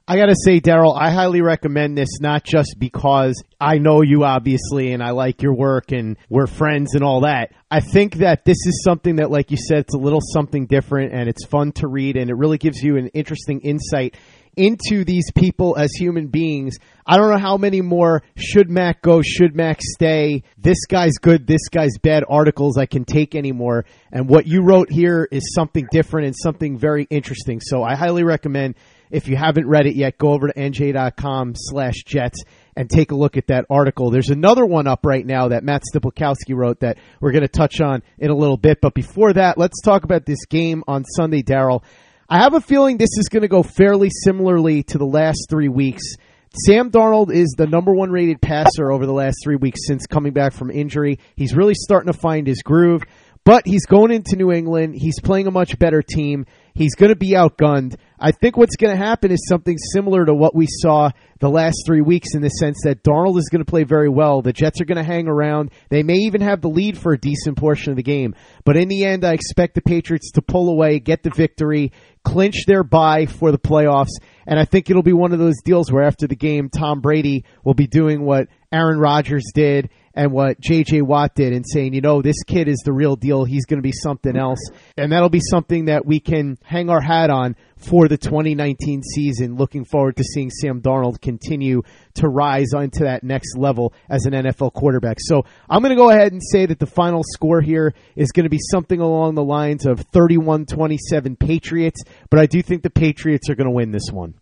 I 0.08 0.18
got 0.18 0.28
to 0.28 0.36
say, 0.36 0.62
Darryl, 0.62 0.96
I 0.96 1.10
highly 1.10 1.42
recommend 1.42 1.98
this, 1.98 2.20
not 2.20 2.44
just 2.44 2.76
because 2.78 3.42
I 3.60 3.80
know 3.80 4.04
you 4.04 4.24
obviously 4.24 4.94
and 4.94 5.02
I 5.02 5.12
like 5.12 5.42
your 5.42 5.56
work 5.56 5.92
and 5.92 6.16
we're 6.30 6.46
friends 6.46 6.94
and 6.94 7.04
all 7.04 7.22
that. 7.22 7.54
I 7.72 7.80
think 7.80 8.18
that 8.18 8.46
this 8.46 8.68
is 8.68 8.84
something 8.84 9.16
that, 9.16 9.32
like 9.32 9.50
you 9.50 9.58
said, 9.58 9.80
it's 9.80 9.96
a 9.96 10.00
little 10.00 10.22
something 10.22 10.68
different 10.68 11.14
and 11.14 11.28
it's 11.28 11.44
fun 11.46 11.72
to 11.74 11.88
read 11.88 12.18
and 12.18 12.30
it 12.30 12.36
really 12.36 12.60
gives 12.60 12.84
you 12.84 12.98
an 12.98 13.08
interesting 13.16 13.62
insight 13.62 14.16
into 14.56 15.04
these 15.04 15.32
people 15.34 15.76
as 15.76 15.92
human 15.94 16.28
beings. 16.28 16.78
I 17.08 17.18
don't 17.18 17.32
know 17.32 17.40
how 17.40 17.58
many 17.58 17.82
more 17.82 18.22
should 18.38 18.70
Mac 18.70 19.02
go, 19.02 19.24
should 19.24 19.56
Mac 19.56 19.82
stay, 19.82 20.44
this 20.58 20.86
guy's 20.86 21.18
good, 21.20 21.48
this 21.48 21.68
guy's 21.70 21.98
bad 21.98 22.24
articles 22.30 22.78
I 22.78 22.86
can 22.86 23.06
take 23.06 23.34
anymore. 23.34 23.86
And 24.12 24.30
what 24.30 24.46
you 24.46 24.62
wrote 24.64 24.92
here 24.92 25.28
is 25.32 25.54
something 25.56 25.88
different 25.92 26.28
and 26.28 26.36
something 26.38 26.78
very 26.78 27.08
interesting. 27.10 27.60
So 27.60 27.84
I 27.84 27.96
highly 27.96 28.24
recommend 28.24 28.76
if 29.16 29.30
you 29.30 29.38
haven't 29.38 29.68
read 29.68 29.86
it 29.86 29.96
yet, 29.96 30.18
go 30.18 30.34
over 30.34 30.48
to 30.48 30.54
nj.com 30.54 31.54
slash 31.56 32.04
jets 32.06 32.44
and 32.76 32.90
take 32.90 33.12
a 33.12 33.16
look 33.16 33.38
at 33.38 33.48
that 33.48 33.66
article. 33.70 34.12
There's 34.12 34.30
another 34.30 34.66
one 34.66 34.88
up 34.88 35.06
right 35.06 35.26
now 35.26 35.48
that 35.48 35.64
Matt 35.64 35.84
Stypulkoski 35.84 36.54
wrote 36.54 36.82
that 36.82 36.98
we're 37.22 37.32
going 37.32 37.44
to 37.44 37.48
touch 37.48 37.80
on 37.80 38.04
in 38.20 38.30
a 38.30 38.36
little 38.36 38.58
bit. 38.58 38.82
But 38.82 38.94
before 38.94 39.32
that, 39.32 39.58
let's 39.58 39.82
talk 39.82 40.04
about 40.04 40.26
this 40.26 40.46
game 40.46 40.84
on 40.86 41.06
Sunday, 41.06 41.44
Darryl. 41.44 41.82
I 42.28 42.40
have 42.40 42.56
a 42.56 42.60
feeling 42.60 42.98
this 42.98 43.18
is 43.18 43.30
going 43.30 43.44
to 43.44 43.48
go 43.48 43.64
fairly 43.64 44.10
similarly 44.24 44.84
to 44.84 44.98
the 44.98 45.06
last 45.06 45.48
three 45.50 45.70
weeks. 45.70 46.04
Sam 46.66 46.92
Darnold 46.92 47.32
is 47.32 47.56
the 47.58 47.68
number 47.68 47.94
one 47.94 48.12
rated 48.12 48.42
passer 48.42 48.92
over 48.92 49.06
the 49.06 49.14
last 49.14 49.38
three 49.44 49.58
weeks 49.58 49.82
since 49.88 50.08
coming 50.08 50.34
back 50.34 50.52
from 50.52 50.72
injury. 50.72 51.20
He's 51.36 51.56
really 51.56 51.74
starting 51.76 52.12
to 52.12 52.18
find 52.18 52.48
his 52.48 52.62
groove, 52.64 53.04
but 53.46 53.66
he's 53.66 53.86
going 53.86 54.12
into 54.12 54.36
New 54.36 54.52
England. 54.52 54.96
He's 54.98 55.22
playing 55.22 55.48
a 55.48 55.52
much 55.52 55.78
better 55.80 56.02
team. 56.02 56.46
He's 56.74 56.96
going 56.96 57.10
to 57.10 57.16
be 57.16 57.32
outgunned. 57.32 57.96
I 58.20 58.32
think 58.32 58.56
what's 58.56 58.78
going 58.78 58.98
to 58.98 59.04
happen 59.04 59.32
is 59.32 59.46
something 59.48 59.78
similar 59.78 60.26
to 60.26 60.34
what 60.34 60.56
we 60.56 60.68
saw 60.70 61.12
the 61.40 61.50
last 61.50 61.84
three 61.86 62.02
weeks 62.02 62.34
in 62.34 62.42
the 62.42 62.50
sense 62.50 62.78
that 62.84 63.04
Darnold 63.04 63.38
is 63.38 63.50
going 63.50 63.64
to 63.64 63.70
play 63.70 63.84
very 63.84 64.08
well. 64.08 64.42
The 64.42 64.54
Jets 64.54 64.80
are 64.80 64.86
going 64.86 64.98
to 64.98 65.04
hang 65.04 65.28
around. 65.28 65.72
They 65.90 66.02
may 66.02 66.16
even 66.16 66.42
have 66.42 66.62
the 66.62 66.70
lead 66.70 66.98
for 66.98 67.12
a 67.12 67.18
decent 67.18 67.58
portion 67.58 67.92
of 67.92 67.98
the 67.98 68.04
game. 68.04 68.34
But 68.64 68.78
in 68.78 68.88
the 68.88 69.04
end, 69.04 69.26
I 69.26 69.34
expect 69.34 69.76
the 69.76 69.82
Patriots 69.82 70.32
to 70.32 70.42
pull 70.42 70.70
away, 70.70 71.00
get 71.00 71.24
the 71.24 71.30
victory, 71.30 71.92
clinch 72.24 72.66
their 72.66 72.84
bye 72.84 73.26
for 73.26 73.52
the 73.52 73.60
playoffs. 73.60 74.16
And 74.48 74.60
I 74.60 74.66
think 74.66 74.90
it'll 74.90 75.04
be 75.04 75.14
one 75.14 75.34
of 75.34 75.40
those 75.40 75.62
deals 75.64 75.92
where 75.92 76.04
after 76.04 76.26
the 76.26 76.36
game, 76.36 76.70
Tom 76.70 77.02
Brady 77.02 77.44
will 77.64 77.74
be 77.74 77.88
doing 77.88 78.24
what 78.24 78.48
Aaron 78.72 79.00
Rodgers 79.00 79.44
did 79.54 79.90
and 80.16 80.32
what 80.32 80.60
J.J. 80.60 81.02
Watt 81.02 81.36
did 81.36 81.54
and 81.54 81.66
saying, 81.68 81.94
you 81.94 82.02
know, 82.02 82.22
this 82.22 82.42
kid 82.44 82.68
is 82.68 82.82
the 82.86 82.94
real 82.94 83.16
deal. 83.16 83.44
He's 83.44 83.66
going 83.66 83.80
to 83.80 83.84
be 83.84 83.92
something 83.92 84.36
else. 84.36 84.60
And 84.98 85.12
that'll 85.12 85.30
be 85.30 85.42
something 85.42 85.86
that 85.86 86.06
we 86.06 86.20
can 86.20 86.58
hang 86.64 86.90
our 86.90 87.02
hat 87.02 87.30
on 87.30 87.56
for 87.78 88.08
the 88.08 88.18
2019 88.18 89.04
season. 89.04 89.58
Looking 89.58 89.84
forward 89.84 90.16
to 90.16 90.24
seeing 90.24 90.50
Sam 90.50 90.82
Darnold 90.82 91.22
continue 91.22 91.84
to 92.16 92.30
rise 92.30 92.74
onto 92.74 93.04
that 93.04 93.24
next 93.24 93.58
level 93.58 93.94
as 94.10 94.26
an 94.26 94.34
NFL 94.34 94.74
quarterback. 94.74 95.18
So 95.20 95.44
I'm 95.70 95.82
going 95.82 95.96
to 95.96 96.02
go 96.02 96.10
ahead 96.10 96.32
and 96.32 96.42
say 96.42 96.66
that 96.66 96.80
the 96.80 96.86
final 96.86 97.22
score 97.24 97.62
here 97.62 97.94
is 98.16 98.32
going 98.32 98.46
to 98.46 98.50
be 98.50 98.60
something 98.60 99.00
along 99.00 99.36
the 99.36 99.44
lines 99.44 99.86
of 99.86 100.00
31 100.14 100.66
27 100.66 101.36
Patriots, 101.36 102.02
but 102.30 102.40
I 102.40 102.46
do 102.46 102.62
think 102.62 102.84
the 102.84 102.90
Patriots 102.90 103.50
are 103.50 103.56
going 103.56 103.68
to 103.68 103.74
win 103.74 103.92
this 103.92 104.10
one. 104.12 104.36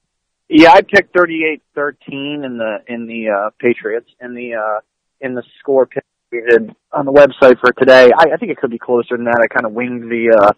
Yeah, 0.50 0.72
I 0.72 0.82
picked 0.82 1.16
38-13 1.16 2.46
in 2.46 2.58
the 2.58 2.78
in 2.88 3.08
the 3.08 3.30
uh, 3.30 3.50
Patriots 3.60 4.10
in 4.22 4.36
the 4.36 4.54
uh, 4.54 4.82
in 5.24 5.34
the 5.34 5.44
score 5.60 5.86
pick 5.86 6.04
on 6.92 7.06
the 7.06 7.12
website 7.12 7.60
for 7.60 7.72
today. 7.74 8.10
I, 8.18 8.34
I 8.34 8.38
think 8.38 8.52
it 8.52 8.58
could 8.58 8.72
be 8.72 8.80
closer 8.80 9.16
than 9.16 9.26
that. 9.26 9.42
I 9.42 9.48
kind 9.48 9.66
of 9.66 9.74
winged 9.74 10.04
the 10.04 10.36
uh, 10.40 10.52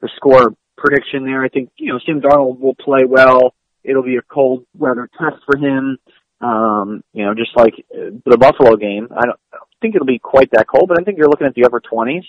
the 0.00 0.08
score 0.16 0.54
prediction 0.76 1.24
there. 1.24 1.42
I 1.44 1.48
think 1.48 1.70
you 1.76 1.92
know 1.92 2.00
Sam 2.04 2.20
Darnold 2.20 2.60
will 2.60 2.74
play 2.74 3.04
well. 3.06 3.54
It'll 3.82 4.02
be 4.02 4.16
a 4.16 4.22
cold 4.22 4.64
weather 4.76 5.08
test 5.18 5.42
for 5.46 5.58
him. 5.58 5.98
Um, 6.40 7.02
you 7.12 7.24
know, 7.24 7.34
just 7.34 7.56
like 7.56 7.74
the 7.90 8.36
Buffalo 8.38 8.76
game. 8.76 9.08
I 9.10 9.24
don't, 9.24 9.38
I 9.52 9.56
don't 9.56 9.68
think 9.80 9.94
it'll 9.94 10.06
be 10.06 10.18
quite 10.18 10.50
that 10.52 10.66
cold, 10.66 10.88
but 10.88 11.00
I 11.00 11.04
think 11.04 11.18
you're 11.18 11.28
looking 11.28 11.46
at 11.46 11.54
the 11.54 11.64
upper 11.64 11.80
20s. 11.80 12.24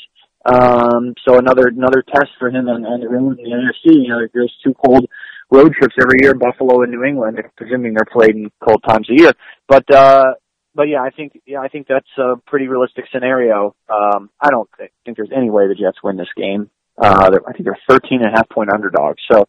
Um, 0.46 1.16
so 1.28 1.40
another 1.40 1.68
another 1.68 2.04
test 2.04 2.30
for 2.38 2.50
him 2.50 2.66
the 2.66 3.08
road 3.10 3.40
in 3.40 3.44
the 3.44 3.50
NFC. 3.50 4.04
You 4.04 4.10
know, 4.10 4.28
there's 4.34 4.54
two 4.64 4.74
cold 4.86 5.08
road 5.50 5.74
trips 5.74 5.96
every 6.00 6.20
year, 6.22 6.36
Buffalo 6.36 6.84
and 6.84 6.92
New 6.92 7.04
England, 7.04 7.40
presuming 7.58 7.94
they're 7.94 8.06
played 8.12 8.36
in 8.36 8.52
cold 8.64 8.84
times 8.88 9.10
a 9.10 9.22
year. 9.22 9.32
But 9.68 9.90
uh, 9.94 10.34
but 10.76 10.84
yeah, 10.84 11.02
I 11.02 11.10
think 11.10 11.42
yeah, 11.46 11.60
I 11.60 11.70
think 11.70 11.88
that's 11.88 12.06
a 12.18 12.36
pretty 12.46 12.68
realistic 12.68 13.06
scenario. 13.12 13.76
Um, 13.90 14.30
I 14.40 14.50
don't 14.50 14.70
think, 14.78 14.92
think 15.06 15.18
there's 15.18 15.32
any 15.36 15.50
way 15.50 15.68
the 15.68 15.76
Jets 15.76 16.04
win 16.04 16.18
this 16.18 16.28
game. 16.36 16.70
Uh, 16.98 17.30
I 17.48 17.52
think 17.52 17.66
they're 17.66 17.78
13 17.90 18.22
and 18.22 18.34
a 18.34 18.38
half 18.38 18.50
point 18.50 18.70
underdogs, 18.74 19.22
so 19.32 19.46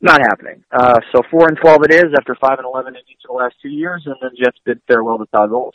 not 0.00 0.20
happening. 0.20 0.64
Uh, 0.70 0.98
so 1.12 1.22
four 1.30 1.48
and 1.48 1.56
12 1.56 1.84
it 1.90 1.94
is 1.94 2.14
after 2.16 2.36
five 2.40 2.58
and 2.58 2.66
11 2.66 2.94
in 2.94 3.00
each 3.10 3.22
of 3.24 3.28
the 3.28 3.34
last 3.34 3.54
two 3.62 3.68
years, 3.68 4.02
and 4.06 4.16
then 4.20 4.30
Jets 4.38 4.58
bid 4.64 4.80
farewell 4.86 5.18
to 5.18 5.26
Todd 5.26 5.50
Bowles. 5.50 5.74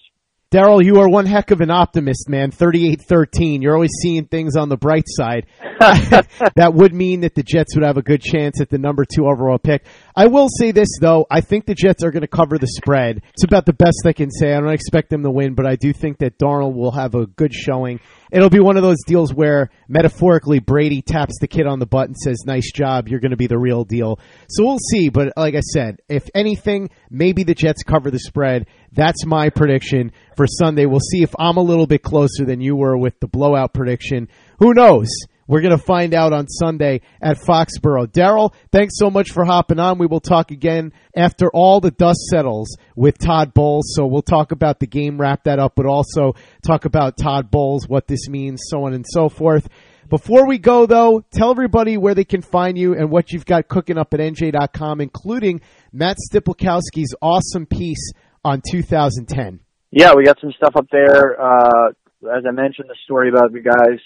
Darryl, 0.55 0.81
you 0.81 1.01
are 1.01 1.09
one 1.09 1.25
heck 1.25 1.51
of 1.51 1.59
an 1.59 1.69
optimist, 1.69 2.29
man. 2.29 2.49
38-13. 2.49 3.61
You're 3.61 3.73
always 3.73 3.91
seeing 4.01 4.23
things 4.23 4.55
on 4.55 4.69
the 4.69 4.77
bright 4.77 5.03
side. 5.05 5.47
that 5.79 6.71
would 6.73 6.93
mean 6.93 7.21
that 7.21 7.35
the 7.35 7.43
Jets 7.43 7.75
would 7.75 7.83
have 7.83 7.97
a 7.97 8.01
good 8.01 8.21
chance 8.21 8.61
at 8.61 8.69
the 8.69 8.77
number 8.77 9.03
two 9.03 9.27
overall 9.27 9.57
pick. 9.57 9.85
I 10.15 10.27
will 10.27 10.47
say 10.47 10.71
this, 10.71 10.87
though. 11.01 11.25
I 11.29 11.41
think 11.41 11.65
the 11.65 11.75
Jets 11.75 12.05
are 12.05 12.11
going 12.11 12.21
to 12.21 12.29
cover 12.29 12.57
the 12.57 12.67
spread. 12.67 13.21
It's 13.33 13.43
about 13.43 13.65
the 13.65 13.73
best 13.73 14.03
I 14.05 14.13
can 14.13 14.31
say. 14.31 14.53
I 14.53 14.61
don't 14.61 14.71
expect 14.71 15.09
them 15.09 15.23
to 15.23 15.29
win, 15.29 15.55
but 15.55 15.65
I 15.65 15.75
do 15.75 15.91
think 15.91 16.19
that 16.19 16.39
Darnold 16.39 16.75
will 16.75 16.93
have 16.93 17.15
a 17.15 17.25
good 17.25 17.53
showing. 17.53 17.99
It'll 18.35 18.49
be 18.49 18.59
one 18.59 18.75
of 18.75 18.83
those 18.83 19.01
deals 19.07 19.33
where, 19.33 19.69
metaphorically, 19.87 20.59
Brady 20.59 21.01
taps 21.01 21.35
the 21.39 21.47
kid 21.47 21.67
on 21.67 21.79
the 21.79 21.85
butt 21.85 22.07
and 22.07 22.17
says, 22.17 22.43
nice 22.45 22.69
job, 22.69 23.07
you're 23.07 23.21
going 23.21 23.31
to 23.31 23.37
be 23.37 23.47
the 23.47 23.57
real 23.57 23.85
deal. 23.85 24.19
So 24.49 24.65
we'll 24.65 24.77
see, 24.77 25.07
but 25.07 25.31
like 25.37 25.55
I 25.55 25.61
said, 25.61 26.01
if 26.09 26.29
anything, 26.35 26.89
maybe 27.09 27.43
the 27.43 27.55
Jets 27.55 27.83
cover 27.83 28.11
the 28.11 28.19
spread. 28.19 28.67
That's 28.91 29.25
my 29.25 29.49
prediction 29.49 30.11
for 30.35 30.47
Sunday. 30.47 30.85
We'll 30.85 30.99
see 30.99 31.23
if 31.23 31.33
I'm 31.39 31.55
a 31.55 31.61
little 31.61 31.87
bit 31.87 32.03
closer 32.03 32.43
than 32.43 32.59
you 32.59 32.75
were 32.75 32.97
with 32.97 33.17
the 33.21 33.27
blowout 33.27 33.73
prediction. 33.73 34.27
Who 34.59 34.73
knows? 34.73 35.07
We're 35.47 35.61
going 35.61 35.77
to 35.77 35.83
find 35.83 36.13
out 36.13 36.33
on 36.33 36.47
Sunday 36.47 37.01
at 37.21 37.37
Foxborough. 37.37 38.07
Darryl, 38.07 38.53
thanks 38.71 38.95
so 38.97 39.11
much 39.11 39.31
for 39.31 39.45
hopping 39.45 39.79
on. 39.79 39.99
We 39.99 40.07
will 40.07 40.19
talk 40.19 40.49
again 40.49 40.91
after 41.15 41.49
all 41.51 41.79
the 41.79 41.91
dust 41.91 42.19
settles 42.31 42.75
with 42.95 43.19
Todd 43.19 43.53
Bowles. 43.53 43.93
So 43.95 44.07
we'll 44.07 44.23
talk 44.23 44.51
about 44.51 44.79
the 44.79 44.87
game, 44.87 45.19
wrap 45.19 45.43
that 45.43 45.59
up, 45.59 45.73
but 45.75 45.85
also 45.85 46.33
talk 46.63 46.85
about 46.85 47.17
Todd 47.17 47.51
Bowles, 47.51 47.87
what 47.87 48.07
this 48.07 48.27
means, 48.27 48.61
so 48.67 48.85
on 48.85 48.93
and 48.93 49.05
so 49.07 49.29
forth. 49.29 49.69
Before 50.09 50.47
we 50.47 50.57
go, 50.57 50.85
though, 50.85 51.23
tell 51.31 51.51
everybody 51.51 51.97
where 51.97 52.13
they 52.13 52.25
can 52.25 52.41
find 52.41 52.77
you 52.77 52.93
and 52.93 53.09
what 53.09 53.31
you've 53.31 53.45
got 53.45 53.67
cooking 53.67 53.97
up 53.97 54.13
at 54.13 54.19
NJ.com, 54.19 55.01
including 55.01 55.61
Matt 55.91 56.17
Stypulkoski's 56.31 57.15
awesome 57.21 57.65
piece 57.65 58.11
on 58.43 58.61
2010. 58.69 59.59
Yeah, 59.91 60.13
we 60.15 60.23
got 60.23 60.39
some 60.39 60.51
stuff 60.57 60.73
up 60.75 60.87
there. 60.91 61.39
Uh, 61.39 61.89
as 62.35 62.43
I 62.47 62.51
mentioned, 62.51 62.89
the 62.89 62.95
story 63.03 63.29
about 63.29 63.51
the 63.51 63.61
guys 63.61 63.99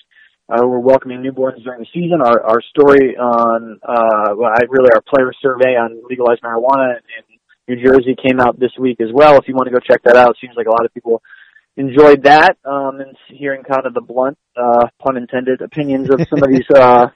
uh, 0.50 0.66
were 0.66 0.80
welcoming 0.80 1.22
newborns 1.22 1.64
during 1.64 1.80
the 1.80 1.88
season. 1.94 2.22
Our, 2.22 2.42
our 2.42 2.62
story 2.62 3.16
on, 3.16 3.80
uh, 3.84 4.36
well, 4.36 4.52
I 4.52 4.64
really 4.70 4.90
our 4.94 5.02
player 5.02 5.32
survey 5.42 5.76
on 5.76 6.02
legalized 6.10 6.42
marijuana 6.42 6.98
in 6.98 7.38
New 7.68 7.84
Jersey 7.84 8.16
came 8.16 8.40
out 8.40 8.60
this 8.60 8.72
week 8.80 9.00
as 9.00 9.10
well. 9.14 9.38
If 9.38 9.48
you 9.48 9.54
want 9.54 9.68
to 9.68 9.74
go 9.74 9.80
check 9.80 10.02
that 10.04 10.16
out, 10.16 10.32
it 10.32 10.38
seems 10.42 10.56
like 10.58 10.66
a 10.66 10.72
lot 10.72 10.86
of 10.86 10.94
people 10.94 11.22
enjoyed 11.78 12.24
that 12.24 12.58
um, 12.66 13.00
and 13.00 13.16
hearing 13.28 13.64
kind 13.64 13.86
of 13.86 13.94
the 13.94 14.02
blunt, 14.02 14.38
uh, 14.58 14.88
pun 15.00 15.18
intended, 15.18 15.62
opinions 15.62 16.10
of 16.10 16.20
some 16.30 16.42
of 16.42 16.50
these 16.50 16.66
uh, 16.76 17.08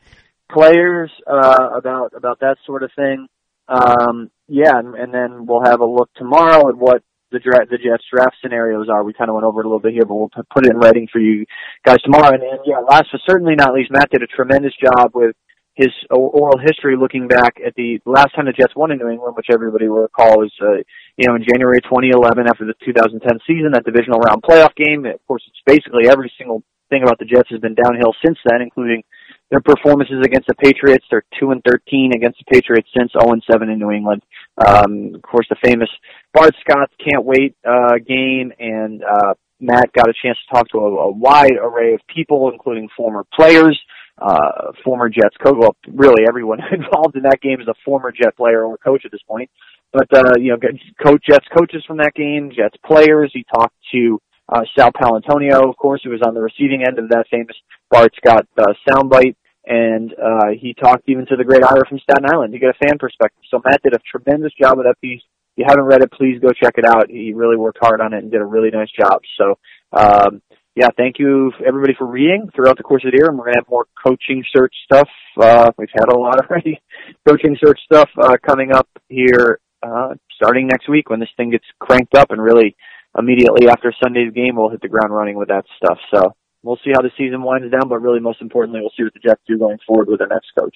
players 0.51 1.09
uh, 1.27 1.69
about 1.75 2.13
about 2.15 2.39
that 2.41 2.57
sort 2.65 2.83
of 2.83 2.91
thing. 2.95 3.27
Um, 3.67 4.29
yeah, 4.47 4.77
and, 4.77 4.93
and 4.93 5.13
then 5.13 5.45
we'll 5.47 5.63
have 5.65 5.79
a 5.79 5.85
look 5.85 6.09
tomorrow 6.15 6.69
at 6.69 6.75
what 6.75 7.01
the 7.33 7.41
draft, 7.41 7.73
the 7.73 7.81
Jets 7.81 8.05
draft 8.13 8.37
scenarios 8.41 8.87
are. 8.87 9.03
We 9.03 9.11
kind 9.11 9.29
of 9.29 9.33
went 9.33 9.45
over 9.45 9.59
it 9.61 9.65
a 9.65 9.69
little 9.69 9.81
bit 9.81 9.93
here, 9.93 10.05
but 10.05 10.15
we'll 10.15 10.31
put 10.53 10.65
it 10.65 10.71
in 10.71 10.77
writing 10.77 11.09
for 11.11 11.19
you 11.19 11.45
guys 11.83 11.97
tomorrow. 12.05 12.31
And, 12.31 12.43
and 12.43 12.61
yeah, 12.63 12.79
last 12.79 13.09
but 13.11 13.21
certainly 13.27 13.55
not 13.55 13.73
least, 13.73 13.91
Matt 13.91 14.11
did 14.11 14.21
a 14.21 14.27
tremendous 14.27 14.73
job 14.77 15.11
with 15.13 15.35
his 15.75 15.89
oral 16.11 16.61
history 16.61 16.95
looking 16.95 17.27
back 17.27 17.57
at 17.65 17.73
the 17.73 17.97
last 18.05 18.35
time 18.35 18.45
the 18.45 18.53
Jets 18.53 18.77
won 18.77 18.91
in 18.91 18.99
New 18.99 19.09
England, 19.09 19.35
which 19.35 19.49
everybody 19.51 19.89
will 19.89 20.05
recall 20.05 20.37
was, 20.37 20.53
uh, 20.61 20.85
you 21.17 21.25
know, 21.25 21.33
in 21.33 21.41
January 21.41 21.81
2011 21.81 22.45
after 22.45 22.65
the 22.65 22.77
2010 22.85 23.25
season, 23.49 23.73
that 23.73 23.83
divisional 23.83 24.21
round 24.21 24.45
playoff 24.45 24.77
game. 24.77 25.05
Of 25.09 25.25
course, 25.25 25.41
it's 25.49 25.65
basically 25.65 26.07
every 26.07 26.31
single 26.37 26.61
thing 26.93 27.01
about 27.01 27.17
the 27.17 27.25
Jets 27.25 27.49
has 27.49 27.59
been 27.59 27.73
downhill 27.73 28.13
since 28.23 28.37
then, 28.45 28.61
including 28.61 29.01
their 29.49 29.61
performances 29.61 30.21
against 30.23 30.47
the 30.47 30.53
Patriots. 30.55 31.05
They're 31.09 31.25
two 31.39 31.49
and 31.49 31.61
thirteen 31.65 32.13
against 32.13 32.37
the 32.37 32.49
Patriots 32.53 32.89
since 32.93 33.11
zero 33.13 33.29
oh 33.29 33.33
and 33.33 33.43
seven 33.49 33.69
in 33.69 33.79
New 33.79 33.89
England. 33.89 34.21
Um, 34.57 35.15
of 35.15 35.21
course, 35.23 35.47
the 35.49 35.55
famous 35.63 35.89
Bart 36.33 36.53
Scott 36.61 36.91
can't 36.99 37.25
wait 37.25 37.55
uh, 37.67 37.97
game, 38.05 38.51
and 38.59 39.03
uh, 39.03 39.33
Matt 39.59 39.91
got 39.93 40.09
a 40.09 40.13
chance 40.21 40.37
to 40.37 40.55
talk 40.55 40.69
to 40.69 40.77
a, 40.79 41.09
a 41.09 41.11
wide 41.11 41.57
array 41.59 41.93
of 41.93 42.01
people, 42.13 42.51
including 42.51 42.89
former 42.95 43.25
players, 43.33 43.79
uh, 44.21 44.71
former 44.83 45.09
Jets 45.09 45.35
coach. 45.43 45.55
Well, 45.57 45.75
really 45.87 46.25
everyone 46.27 46.59
involved 46.71 47.15
in 47.15 47.23
that 47.23 47.41
game 47.41 47.61
is 47.61 47.67
a 47.67 47.73
former 47.83 48.11
Jet 48.11 48.37
player 48.37 48.63
or 48.63 48.77
coach 48.77 49.03
at 49.05 49.11
this 49.11 49.23
point. 49.27 49.49
But 49.91 50.07
uh, 50.13 50.33
you 50.37 50.49
know, 50.51 50.57
coach 51.03 51.23
Jets 51.27 51.47
coaches 51.55 51.83
from 51.87 51.97
that 51.97 52.13
game, 52.15 52.51
Jets 52.55 52.77
players. 52.85 53.31
He 53.33 53.45
talked 53.55 53.75
to 53.93 54.19
uh, 54.49 54.61
Sal 54.77 54.91
Paolantonio, 54.91 55.67
of 55.67 55.77
course, 55.77 56.01
who 56.03 56.09
was 56.11 56.21
on 56.25 56.33
the 56.33 56.41
receiving 56.41 56.83
end 56.85 56.99
of 56.99 57.09
that 57.09 57.25
famous 57.31 57.55
Bart 57.89 58.13
Scott 58.17 58.45
uh, 58.57 58.73
soundbite 58.87 59.35
and 59.65 60.13
uh, 60.13 60.49
he 60.59 60.73
talked 60.73 61.03
even 61.07 61.25
to 61.27 61.35
the 61.35 61.43
great 61.43 61.63
Ira 61.63 61.87
from 61.87 61.99
Staten 61.99 62.25
Island 62.25 62.53
to 62.53 62.59
get 62.59 62.69
a 62.69 62.85
fan 62.85 62.97
perspective. 62.99 63.43
So 63.49 63.61
Matt 63.63 63.81
did 63.83 63.93
a 63.93 63.99
tremendous 63.99 64.51
job 64.59 64.77
with 64.77 64.85
that 64.85 64.99
piece. 65.01 65.21
If 65.55 65.63
you 65.63 65.65
haven't 65.67 65.85
read 65.85 66.01
it, 66.01 66.11
please 66.11 66.39
go 66.41 66.49
check 66.49 66.75
it 66.77 66.85
out. 66.85 67.09
He 67.09 67.33
really 67.33 67.57
worked 67.57 67.77
hard 67.81 68.01
on 68.01 68.13
it 68.13 68.23
and 68.23 68.31
did 68.31 68.41
a 68.41 68.45
really 68.45 68.71
nice 68.71 68.89
job. 68.91 69.21
So, 69.37 69.57
um, 69.93 70.41
yeah, 70.75 70.87
thank 70.97 71.19
you 71.19 71.51
everybody 71.65 71.93
for 71.97 72.07
reading 72.07 72.49
throughout 72.55 72.77
the 72.77 72.83
course 72.83 73.03
of 73.05 73.11
the 73.11 73.17
year. 73.17 73.29
And 73.29 73.37
we're 73.37 73.45
gonna 73.45 73.59
have 73.59 73.69
more 73.69 73.85
coaching 74.03 74.43
search 74.55 74.73
stuff. 74.85 75.07
Uh, 75.39 75.71
we've 75.77 75.93
had 75.93 76.09
a 76.09 76.17
lot 76.17 76.39
already. 76.43 76.81
coaching 77.27 77.55
search 77.63 77.79
stuff 77.85 78.09
uh, 78.21 78.35
coming 78.45 78.71
up 78.73 78.87
here 79.07 79.59
uh, 79.83 80.15
starting 80.35 80.67
next 80.67 80.89
week 80.89 81.09
when 81.09 81.19
this 81.19 81.29
thing 81.37 81.51
gets 81.51 81.65
cranked 81.79 82.15
up 82.15 82.31
and 82.31 82.41
really 82.41 82.75
immediately 83.17 83.67
after 83.69 83.93
Sunday's 84.03 84.33
game 84.33 84.55
we'll 84.55 84.69
hit 84.69 84.81
the 84.81 84.87
ground 84.87 85.13
running 85.13 85.37
with 85.37 85.49
that 85.49 85.65
stuff. 85.77 85.99
So 86.11 86.33
we'll 86.63 86.79
see 86.83 86.91
how 86.93 87.01
the 87.01 87.11
season 87.17 87.43
winds 87.43 87.71
down, 87.71 87.89
but 87.89 88.01
really 88.01 88.19
most 88.19 88.41
importantly, 88.41 88.81
we'll 88.81 88.93
see 88.97 89.03
what 89.03 89.13
the 89.13 89.19
Jets 89.19 89.41
do 89.47 89.57
going 89.57 89.77
forward 89.85 90.07
with 90.07 90.19
their 90.19 90.27
next 90.27 90.51
coach. 90.57 90.75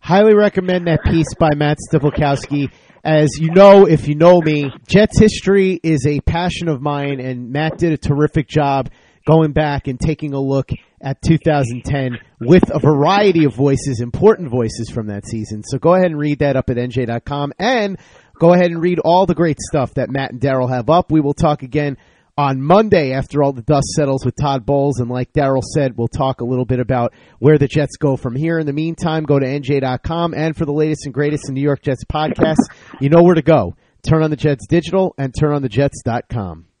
Highly 0.00 0.34
recommend 0.34 0.86
that 0.86 1.02
piece 1.04 1.34
by 1.38 1.54
Matt 1.54 1.78
Stypulkoski. 1.90 2.70
As 3.04 3.30
you 3.40 3.50
know, 3.50 3.86
if 3.86 4.06
you 4.06 4.14
know 4.14 4.40
me, 4.40 4.70
Jets 4.86 5.18
history 5.18 5.80
is 5.82 6.06
a 6.06 6.20
passion 6.20 6.68
of 6.68 6.80
mine, 6.80 7.20
and 7.20 7.50
Matt 7.50 7.78
did 7.78 7.92
a 7.92 7.96
terrific 7.96 8.48
job 8.48 8.90
going 9.26 9.52
back 9.52 9.88
and 9.88 9.98
taking 10.00 10.34
a 10.34 10.40
look 10.40 10.70
at 11.00 11.20
2010 11.22 12.18
with 12.40 12.70
a 12.74 12.78
variety 12.78 13.44
of 13.44 13.54
voices, 13.54 14.00
important 14.00 14.50
voices 14.50 14.90
from 14.90 15.08
that 15.08 15.26
season. 15.26 15.62
So 15.64 15.78
go 15.78 15.94
ahead 15.94 16.06
and 16.06 16.18
read 16.18 16.38
that 16.40 16.56
up 16.56 16.70
at 16.70 16.76
NJ.com 16.76 17.52
and 17.58 17.98
go 18.40 18.54
ahead 18.54 18.70
and 18.70 18.80
read 18.80 18.98
all 19.00 19.26
the 19.26 19.34
great 19.34 19.58
stuff 19.60 19.94
that 19.94 20.10
Matt 20.10 20.32
and 20.32 20.40
Darryl 20.40 20.70
have 20.70 20.88
up. 20.88 21.12
We 21.12 21.20
will 21.20 21.34
talk 21.34 21.62
again 21.62 21.98
on 22.38 22.62
Monday 22.62 23.12
after 23.12 23.42
all 23.42 23.52
the 23.52 23.62
dust 23.62 23.88
settles 23.96 24.24
with 24.24 24.36
Todd 24.40 24.64
Bowles. 24.64 25.00
And 25.00 25.10
like 25.10 25.32
Darryl 25.32 25.60
said, 25.60 25.98
we'll 25.98 26.06
talk 26.06 26.40
a 26.40 26.44
little 26.44 26.64
bit 26.64 26.78
about 26.78 27.12
where 27.40 27.58
the 27.58 27.66
Jets 27.66 27.96
go 27.96 28.16
from 28.16 28.36
here. 28.36 28.60
In 28.60 28.66
the 28.66 28.72
meantime, 28.72 29.24
go 29.24 29.40
to 29.40 29.44
NJ.com. 29.44 30.34
And 30.34 30.56
for 30.56 30.64
the 30.64 30.72
latest 30.72 31.04
and 31.04 31.12
greatest 31.12 31.48
in 31.48 31.54
New 31.54 31.60
York 31.60 31.82
Jets 31.82 32.04
podcasts, 32.04 32.70
you 33.00 33.08
know 33.08 33.24
where 33.24 33.34
to 33.34 33.42
go. 33.42 33.74
Turn 34.08 34.22
on 34.22 34.30
the 34.30 34.36
Jets 34.36 34.68
Digital 34.68 35.16
and 35.18 35.32
turnonthejets.com. 35.32 36.67